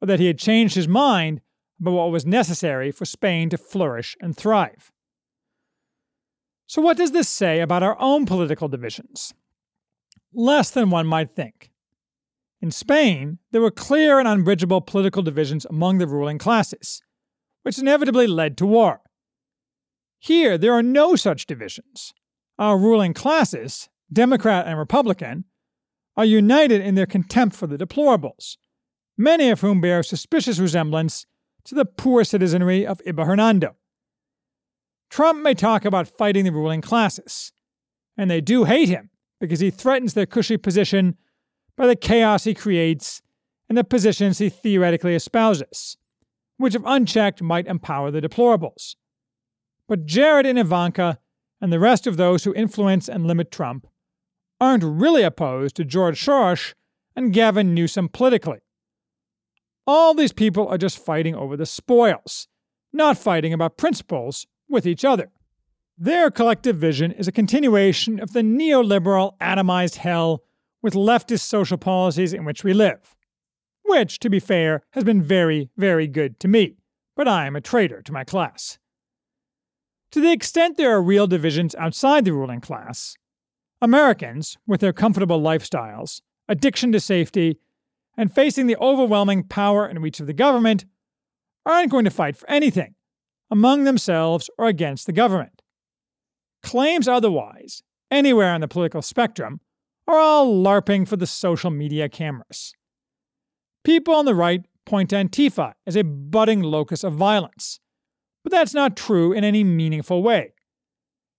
or 0.00 0.06
that 0.06 0.20
he 0.20 0.26
had 0.26 0.38
changed 0.38 0.74
his 0.76 0.86
mind 0.86 1.40
about 1.80 1.92
what 1.92 2.10
was 2.10 2.26
necessary 2.26 2.90
for 2.90 3.04
Spain 3.04 3.50
to 3.50 3.58
flourish 3.58 4.16
and 4.20 4.36
thrive. 4.36 4.90
So, 6.66 6.82
what 6.82 6.96
does 6.96 7.12
this 7.12 7.28
say 7.28 7.60
about 7.60 7.82
our 7.82 7.96
own 8.00 8.26
political 8.26 8.68
divisions? 8.68 9.32
Less 10.34 10.70
than 10.70 10.90
one 10.90 11.06
might 11.06 11.34
think. 11.34 11.70
In 12.60 12.70
Spain, 12.70 13.38
there 13.52 13.62
were 13.62 13.70
clear 13.70 14.18
and 14.18 14.26
unbridgeable 14.26 14.80
political 14.80 15.22
divisions 15.22 15.64
among 15.66 15.98
the 15.98 16.06
ruling 16.06 16.38
classes, 16.38 17.00
which 17.62 17.78
inevitably 17.78 18.26
led 18.26 18.58
to 18.58 18.66
war. 18.66 19.00
Here, 20.18 20.58
there 20.58 20.74
are 20.74 20.82
no 20.82 21.14
such 21.14 21.46
divisions. 21.46 22.12
Our 22.58 22.76
ruling 22.76 23.14
classes, 23.14 23.88
Democrat 24.12 24.66
and 24.66 24.78
Republican, 24.78 25.44
are 26.16 26.24
united 26.24 26.80
in 26.80 26.96
their 26.96 27.06
contempt 27.06 27.54
for 27.54 27.68
the 27.68 27.78
deplorables, 27.78 28.56
many 29.16 29.50
of 29.50 29.60
whom 29.60 29.80
bear 29.80 30.02
suspicious 30.02 30.58
resemblance 30.58 31.24
to 31.64 31.74
the 31.74 31.84
poor 31.84 32.24
citizenry 32.24 32.86
of 32.86 33.00
Iba 33.06 33.26
Hernando. 33.26 33.76
Trump 35.10 35.42
may 35.42 35.54
talk 35.54 35.84
about 35.84 36.08
fighting 36.08 36.44
the 36.44 36.52
ruling 36.52 36.80
classes, 36.80 37.52
and 38.16 38.30
they 38.30 38.40
do 38.40 38.64
hate 38.64 38.88
him 38.88 39.10
because 39.40 39.60
he 39.60 39.70
threatens 39.70 40.14
their 40.14 40.26
cushy 40.26 40.56
position 40.56 41.16
by 41.76 41.86
the 41.86 41.96
chaos 41.96 42.44
he 42.44 42.54
creates 42.54 43.22
and 43.68 43.78
the 43.78 43.84
positions 43.84 44.38
he 44.38 44.48
theoretically 44.48 45.14
espouses, 45.14 45.96
which, 46.56 46.74
if 46.74 46.82
unchecked, 46.84 47.42
might 47.42 47.66
empower 47.66 48.10
the 48.10 48.20
deplorables. 48.20 48.96
But 49.86 50.06
Jared 50.06 50.46
and 50.46 50.58
Ivanka 50.58 51.18
and 51.60 51.72
the 51.72 51.80
rest 51.80 52.06
of 52.06 52.16
those 52.16 52.44
who 52.44 52.54
influence 52.54 53.08
and 53.08 53.26
limit 53.26 53.50
Trump 53.50 53.86
aren't 54.60 54.84
really 54.84 55.22
opposed 55.22 55.76
to 55.76 55.84
George 55.84 56.22
Soros 56.24 56.74
and 57.14 57.32
Gavin 57.32 57.74
Newsom 57.74 58.08
politically. 58.08 58.58
All 59.90 60.12
these 60.12 60.34
people 60.34 60.68
are 60.68 60.76
just 60.76 61.02
fighting 61.02 61.34
over 61.34 61.56
the 61.56 61.64
spoils, 61.64 62.46
not 62.92 63.16
fighting 63.16 63.54
about 63.54 63.78
principles 63.78 64.46
with 64.68 64.86
each 64.86 65.02
other. 65.02 65.30
Their 65.96 66.30
collective 66.30 66.76
vision 66.76 67.10
is 67.10 67.26
a 67.26 67.32
continuation 67.32 68.20
of 68.20 68.34
the 68.34 68.42
neoliberal 68.42 69.38
atomized 69.40 69.94
hell 69.94 70.42
with 70.82 70.92
leftist 70.92 71.40
social 71.40 71.78
policies 71.78 72.34
in 72.34 72.44
which 72.44 72.62
we 72.62 72.74
live. 72.74 73.16
Which, 73.82 74.18
to 74.18 74.28
be 74.28 74.40
fair, 74.40 74.82
has 74.90 75.04
been 75.04 75.22
very, 75.22 75.70
very 75.78 76.06
good 76.06 76.38
to 76.40 76.48
me, 76.48 76.76
but 77.16 77.26
I 77.26 77.46
am 77.46 77.56
a 77.56 77.62
traitor 77.62 78.02
to 78.02 78.12
my 78.12 78.24
class. 78.24 78.78
To 80.10 80.20
the 80.20 80.32
extent 80.32 80.76
there 80.76 80.94
are 80.94 81.02
real 81.02 81.26
divisions 81.26 81.74
outside 81.76 82.26
the 82.26 82.34
ruling 82.34 82.60
class, 82.60 83.16
Americans, 83.80 84.58
with 84.66 84.82
their 84.82 84.92
comfortable 84.92 85.40
lifestyles, 85.40 86.20
addiction 86.46 86.92
to 86.92 87.00
safety, 87.00 87.58
and 88.18 88.34
facing 88.34 88.66
the 88.66 88.76
overwhelming 88.78 89.44
power 89.44 89.86
and 89.86 90.02
reach 90.02 90.18
of 90.20 90.26
the 90.26 90.34
government, 90.34 90.84
aren't 91.64 91.90
going 91.90 92.04
to 92.04 92.10
fight 92.10 92.36
for 92.36 92.50
anything, 92.50 92.96
among 93.50 93.84
themselves 93.84 94.50
or 94.58 94.66
against 94.66 95.06
the 95.06 95.12
government. 95.12 95.62
Claims 96.62 97.06
otherwise, 97.06 97.82
anywhere 98.10 98.52
on 98.52 98.60
the 98.60 98.68
political 98.68 99.00
spectrum, 99.00 99.60
are 100.08 100.18
all 100.18 100.52
LARPing 100.52 101.06
for 101.06 101.16
the 101.16 101.26
social 101.26 101.70
media 101.70 102.08
cameras. 102.08 102.74
People 103.84 104.14
on 104.14 104.24
the 104.24 104.34
right 104.34 104.66
point 104.84 105.10
to 105.10 105.16
Antifa 105.16 105.74
as 105.86 105.96
a 105.96 106.02
budding 106.02 106.62
locus 106.62 107.04
of 107.04 107.14
violence, 107.14 107.78
but 108.42 108.50
that's 108.50 108.74
not 108.74 108.96
true 108.96 109.32
in 109.32 109.44
any 109.44 109.62
meaningful 109.62 110.22
way. 110.22 110.54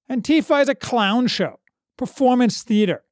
Antifa 0.09 0.61
is 0.61 0.69
a 0.69 0.75
clown 0.75 1.27
show 1.27 1.59
performance 1.97 2.63
theater. 2.63 3.03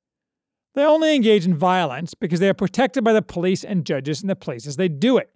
They 0.78 0.86
only 0.86 1.16
engage 1.16 1.44
in 1.44 1.56
violence 1.56 2.14
because 2.14 2.40
they 2.40 2.50
are 2.50 2.54
protected 2.54 3.04
by 3.04 3.12
the 3.12 3.24
police 3.24 3.64
and 3.64 3.84
judges 3.84 4.22
in 4.22 4.28
the 4.28 4.36
places 4.36 4.76
they 4.76 4.88
do 4.88 5.18
it. 5.18 5.32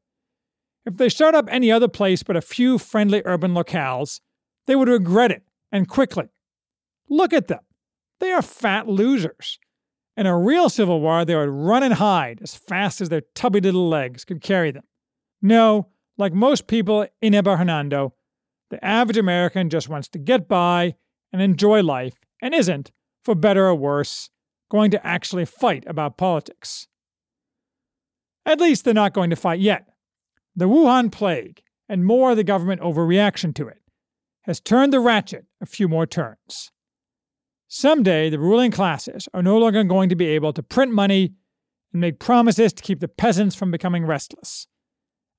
If 0.86 0.97
they 0.97 1.10
showed 1.10 1.34
up 1.34 1.47
any 1.49 1.71
other 1.71 1.88
place 1.88 2.21
but 2.21 2.36
a 2.36 2.41
few 2.41 2.77
friendly 2.77 3.23
urban 3.25 3.56
locales, 3.56 4.21
they 4.67 4.75
would 4.75 4.88
regret 4.88 5.32
it, 5.32 5.41
and 5.71 5.89
quickly. 5.89 6.25
Look 7.10 7.34
at 7.34 7.47
them. 7.47 7.62
They 8.19 8.32
are 8.32 8.43
fat 8.43 8.88
losers. 8.88 9.58
In 10.15 10.27
a 10.27 10.38
real 10.38 10.69
civil 10.69 11.01
war, 11.01 11.25
they 11.25 11.36
would 11.36 11.49
run 11.49 11.82
and 11.82 11.95
hide 11.95 12.38
as 12.43 12.54
fast 12.54 13.01
as 13.01 13.10
their 13.10 13.23
tubby 13.34 13.62
little 13.62 13.89
legs 13.89 14.23
could 14.23 14.43
carry 14.43 14.69
them. 14.69 14.84
No, 15.41 15.88
like 16.19 16.34
most 16.34 16.67
people 16.67 17.08
in 17.19 17.34
Iba 17.34 17.58
Hernando, 17.58 18.13
the 18.69 18.86
average 18.86 19.17
American 19.17 19.71
just 19.71 19.89
wants 19.89 20.08
to 20.10 20.19
get 20.19 20.47
by 20.47 20.93
and 21.34 21.41
enjoy 21.41 21.82
life 21.82 22.19
and 22.43 22.54
isn't, 22.54 22.91
for 23.25 23.34
better 23.34 23.65
or 23.65 23.73
worse, 23.73 24.30
going 24.71 24.89
to 24.89 25.05
actually 25.05 25.43
fight 25.43 25.84
about 25.86 26.17
politics. 26.17 26.88
At 28.45 28.62
least 28.62 28.86
they're 28.86 28.93
not 28.93 29.13
going 29.13 29.29
to 29.29 29.36
fight 29.36 29.60
yet. 29.60 29.86
The 30.55 30.69
Wuhan 30.69 31.12
plague, 31.12 31.62
and 31.89 32.05
more 32.05 32.31
of 32.31 32.38
the 32.38 32.45
government 32.45 32.79
overreaction 32.79 33.53
to 33.55 33.67
it, 33.67 33.81
has 34.43 34.62
turned 34.62 34.93
the 34.93 35.01
ratchet 35.01 35.45
a 35.62 35.65
few 35.65 35.89
more 35.89 36.07
turns. 36.07 36.71
Someday, 37.67 38.29
the 38.29 38.39
ruling 38.39 38.71
classes 38.71 39.27
are 39.34 39.43
no 39.43 39.57
longer 39.57 39.84
going 39.84 40.07
to 40.07 40.15
be 40.15 40.27
able 40.27 40.53
to 40.53 40.63
print 40.63 40.93
money 40.93 41.34
and 41.91 41.99
make 41.99 42.19
promises 42.19 42.71
to 42.71 42.84
keep 42.84 43.01
the 43.01 43.10
peasants 43.10 43.55
from 43.55 43.71
becoming 43.71 44.05
restless. 44.05 44.67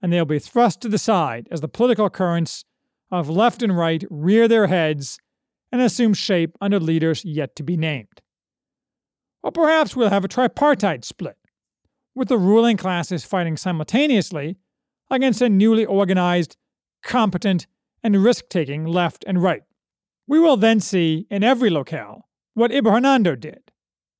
And 0.02 0.12
they'll 0.12 0.26
be 0.26 0.38
thrust 0.38 0.82
to 0.82 0.88
the 0.88 0.98
side 0.98 1.48
as 1.50 1.62
the 1.62 1.68
political 1.68 2.10
currents 2.10 2.66
of 3.10 3.30
left 3.30 3.62
and 3.62 3.74
right 3.74 4.04
rear 4.10 4.46
their 4.46 4.66
heads 4.66 5.18
and 5.70 5.80
assume 5.80 6.12
shape 6.12 6.54
under 6.60 6.78
leaders 6.78 7.24
yet 7.24 7.56
to 7.56 7.62
be 7.62 7.78
named. 7.78 8.20
Or 9.42 9.50
perhaps 9.50 9.96
we'll 9.96 10.10
have 10.10 10.24
a 10.24 10.28
tripartite 10.28 11.04
split, 11.04 11.36
with 12.14 12.28
the 12.28 12.38
ruling 12.38 12.76
classes 12.76 13.24
fighting 13.24 13.56
simultaneously 13.56 14.56
against 15.10 15.42
a 15.42 15.48
newly 15.48 15.84
organized, 15.84 16.56
competent, 17.02 17.66
and 18.02 18.22
risk 18.22 18.48
taking 18.48 18.84
left 18.84 19.24
and 19.26 19.42
right. 19.42 19.62
We 20.26 20.38
will 20.38 20.56
then 20.56 20.80
see 20.80 21.26
in 21.30 21.42
every 21.42 21.70
locale 21.70 22.28
what 22.54 22.70
Iba 22.70 22.92
Hernando 22.92 23.34
did. 23.34 23.72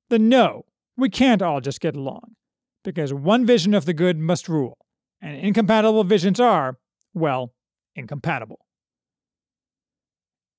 The 0.09 0.19
no, 0.19 0.65
we 0.97 1.09
can't 1.09 1.41
all 1.41 1.61
just 1.61 1.79
get 1.79 1.95
along, 1.95 2.35
because 2.83 3.13
one 3.13 3.45
vision 3.45 3.73
of 3.73 3.85
the 3.85 3.93
good 3.93 4.17
must 4.17 4.49
rule, 4.49 4.77
and 5.21 5.37
incompatible 5.37 6.03
visions 6.03 6.39
are, 6.39 6.77
well, 7.13 7.53
incompatible. 7.95 8.59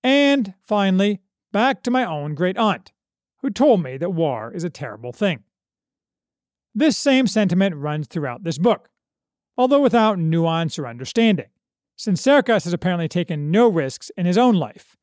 And 0.02 0.54
finally, 0.62 1.20
back 1.52 1.82
to 1.82 1.90
my 1.90 2.04
own 2.04 2.34
great 2.34 2.58
aunt, 2.58 2.92
who 3.44 3.50
told 3.50 3.82
me 3.82 3.98
that 3.98 4.14
war 4.14 4.50
is 4.54 4.64
a 4.64 4.70
terrible 4.70 5.12
thing. 5.12 5.40
This 6.74 6.96
same 6.96 7.26
sentiment 7.26 7.76
runs 7.76 8.06
throughout 8.06 8.42
this 8.42 8.56
book, 8.56 8.88
although 9.58 9.82
without 9.82 10.18
nuance 10.18 10.78
or 10.78 10.86
understanding, 10.86 11.50
since 11.94 12.22
Cercas 12.22 12.64
has 12.64 12.72
apparently 12.72 13.06
taken 13.06 13.50
no 13.50 13.68
risks 13.68 14.10
in 14.16 14.24
his 14.24 14.38
own 14.38 14.54
life, 14.54 14.96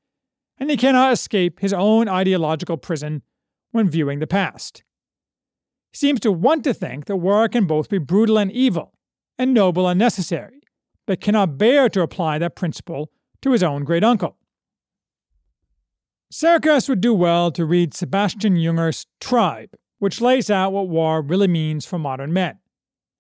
and 0.58 0.72
he 0.72 0.76
cannot 0.76 1.14
escape 1.14 1.60
his 1.60 1.72
own 1.72 2.10
ideological 2.10 2.78
prison 2.78 3.22
when 3.74 3.92
viewing 3.92 4.18
the 4.18 4.26
past. 4.26 4.82
He 5.92 5.98
seems 5.98 6.20
to 6.22 6.32
want 6.32 6.64
to 6.64 6.74
think 6.74 7.06
that 7.06 7.18
war 7.18 7.48
can 7.48 7.68
both 7.68 7.90
be 7.90 8.00
brutal 8.00 8.40
and 8.40 8.52
evil, 8.52 8.98
and 9.38 9.54
noble 9.54 9.88
and 9.88 10.00
necessary, 10.00 10.62
but 11.06 11.22
cannot 11.22 11.60
bear 11.60 11.90
to 11.90 12.02
apply 12.02 12.40
that 12.40 12.56
principle 12.56 13.12
to 13.44 13.52
his 13.52 13.62
own 13.62 13.84
great 13.84 14.04
uncle. 14.04 14.40
Cercas 16.32 16.88
would 16.88 17.02
do 17.02 17.14
well 17.14 17.52
to 17.52 17.66
read 17.66 17.94
Sebastian 17.94 18.56
Junger's 18.56 19.06
Tribe, 19.20 19.72
which 20.00 20.22
lays 20.22 20.50
out 20.50 20.72
what 20.72 20.88
war 20.88 21.22
really 21.22 21.48
means 21.48 21.86
for 21.86 22.00
modern 22.00 22.32
men, 22.32 22.60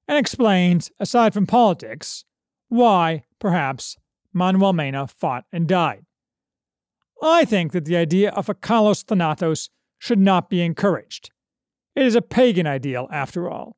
and 0.08 0.17
explains, 0.17 0.91
aside 1.00 1.34
from 1.34 1.45
politics, 1.45 2.24
why, 2.69 3.24
perhaps, 3.38 3.97
Manuel 4.34 4.71
Mena 4.71 5.08
fought 5.08 5.43
and 5.52 5.67
died. 5.67 6.06
I 7.21 7.43
think 7.43 7.74
that 7.74 7.84
the 7.84 7.97
idea 7.97 8.32
of 8.32 8.47
a 8.47 8.56
Kalos 8.56 9.04
Thanatos 9.04 9.69
should 10.00 10.19
not 10.19 10.50
be 10.50 10.62
encouraged, 10.62 11.32
it 11.95 12.06
is 12.06 12.15
a 12.15 12.21
pagan 12.21 12.65
ideal, 12.65 13.08
after 13.12 13.50
all. 13.50 13.76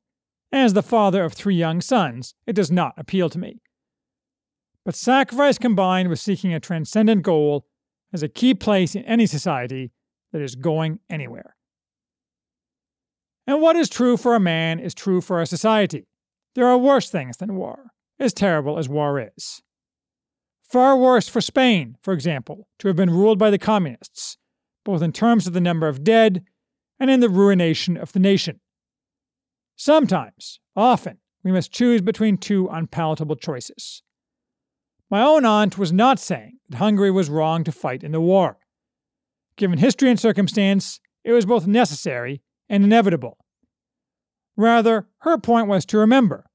As 0.52 0.72
the 0.72 0.82
father 0.82 1.24
of 1.24 1.32
three 1.32 1.56
young 1.56 1.80
sons, 1.80 2.34
it 2.46 2.52
does 2.54 2.70
not 2.70 2.94
appeal 2.96 3.28
to 3.30 3.38
me. 3.38 3.60
But 4.84 4.94
sacrifice 4.94 5.58
combined 5.58 6.08
with 6.08 6.20
seeking 6.20 6.54
a 6.54 6.60
transcendent 6.60 7.22
goal 7.22 7.66
has 8.14 8.22
a 8.22 8.28
key 8.28 8.54
place 8.54 8.94
in 8.94 9.04
any 9.06 9.26
society 9.26 9.90
that 10.32 10.40
is 10.40 10.54
going 10.54 11.00
anywhere. 11.10 11.56
And 13.44 13.60
what 13.60 13.74
is 13.74 13.88
true 13.88 14.16
for 14.16 14.36
a 14.36 14.40
man 14.40 14.78
is 14.78 14.94
true 14.94 15.20
for 15.20 15.42
a 15.42 15.46
society. 15.46 16.06
There 16.54 16.68
are 16.68 16.78
worse 16.78 17.10
things 17.10 17.38
than 17.38 17.56
war, 17.56 17.90
as 18.20 18.32
terrible 18.32 18.78
as 18.78 18.88
war 18.88 19.18
is. 19.18 19.62
Far 20.62 20.96
worse 20.96 21.28
for 21.28 21.40
Spain, 21.40 21.96
for 22.04 22.14
example, 22.14 22.68
to 22.78 22.86
have 22.86 22.96
been 22.96 23.10
ruled 23.10 23.40
by 23.40 23.50
the 23.50 23.58
communists, 23.58 24.38
both 24.84 25.02
in 25.02 25.10
terms 25.10 25.48
of 25.48 25.52
the 25.52 25.60
number 25.60 25.88
of 25.88 26.04
dead 26.04 26.44
and 27.00 27.10
in 27.10 27.18
the 27.18 27.28
ruination 27.28 27.96
of 27.96 28.12
the 28.12 28.20
nation. 28.20 28.60
Sometimes, 29.74 30.60
often, 30.76 31.18
we 31.42 31.50
must 31.50 31.72
choose 31.72 32.00
between 32.00 32.38
two 32.38 32.68
unpalatable 32.70 33.34
choices. 33.34 34.03
My 35.14 35.22
own 35.22 35.44
aunt 35.44 35.78
was 35.78 35.92
not 35.92 36.18
saying 36.18 36.58
that 36.68 36.78
Hungary 36.78 37.12
was 37.12 37.30
wrong 37.30 37.62
to 37.62 37.70
fight 37.70 38.02
in 38.02 38.10
the 38.10 38.20
war. 38.20 38.58
Given 39.56 39.78
history 39.78 40.10
and 40.10 40.18
circumstance, 40.18 40.98
it 41.22 41.30
was 41.30 41.46
both 41.46 41.68
necessary 41.68 42.42
and 42.68 42.82
inevitable. 42.82 43.38
Rather, 44.56 45.06
her 45.18 45.38
point 45.38 45.68
was 45.68 45.86
to 45.86 45.98
remember 45.98 46.46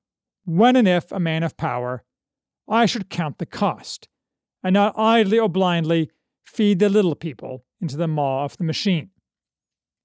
when 0.43 0.75
and 0.75 0.89
if 0.89 1.09
a 1.13 1.21
man 1.21 1.41
of 1.43 1.55
power, 1.55 2.03
I 2.67 2.85
should 2.85 3.09
count 3.09 3.37
the 3.37 3.45
cost, 3.45 4.09
and 4.61 4.73
not 4.73 4.93
idly 4.97 5.39
or 5.39 5.47
blindly 5.47 6.11
feed 6.43 6.79
the 6.79 6.89
little 6.89 7.15
people 7.15 7.63
into 7.79 7.95
the 7.95 8.09
maw 8.09 8.43
of 8.43 8.57
the 8.57 8.65
machine. 8.65 9.11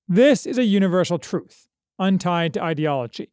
This 0.07 0.47
is 0.47 0.59
a 0.59 0.65
universal 0.65 1.19
truth, 1.19 1.67
untied 1.99 2.55
to 2.55 2.63
ideology. 2.63 3.33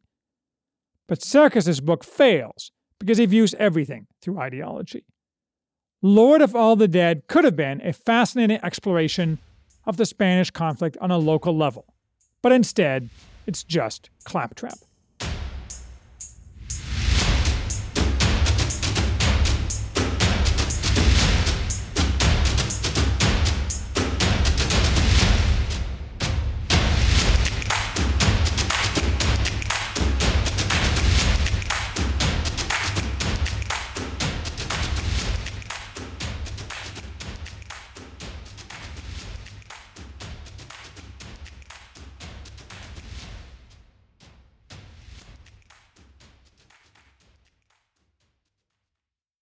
But 1.06 1.22
Cercas's 1.22 1.80
book 1.80 2.02
fails 2.02 2.72
because 2.98 3.18
he 3.18 3.26
views 3.26 3.54
everything 3.60 4.08
through 4.20 4.40
ideology. 4.40 5.04
Lord 6.04 6.42
of 6.42 6.56
All 6.56 6.74
the 6.74 6.88
Dead 6.88 7.28
could 7.28 7.44
have 7.44 7.54
been 7.54 7.80
a 7.80 7.92
fascinating 7.92 8.58
exploration 8.64 9.38
of 9.86 9.98
the 9.98 10.04
Spanish 10.04 10.50
conflict 10.50 10.96
on 11.00 11.12
a 11.12 11.16
local 11.16 11.56
level, 11.56 11.84
but 12.42 12.50
instead, 12.50 13.08
it's 13.46 13.62
just 13.62 14.10
claptrap. 14.24 14.78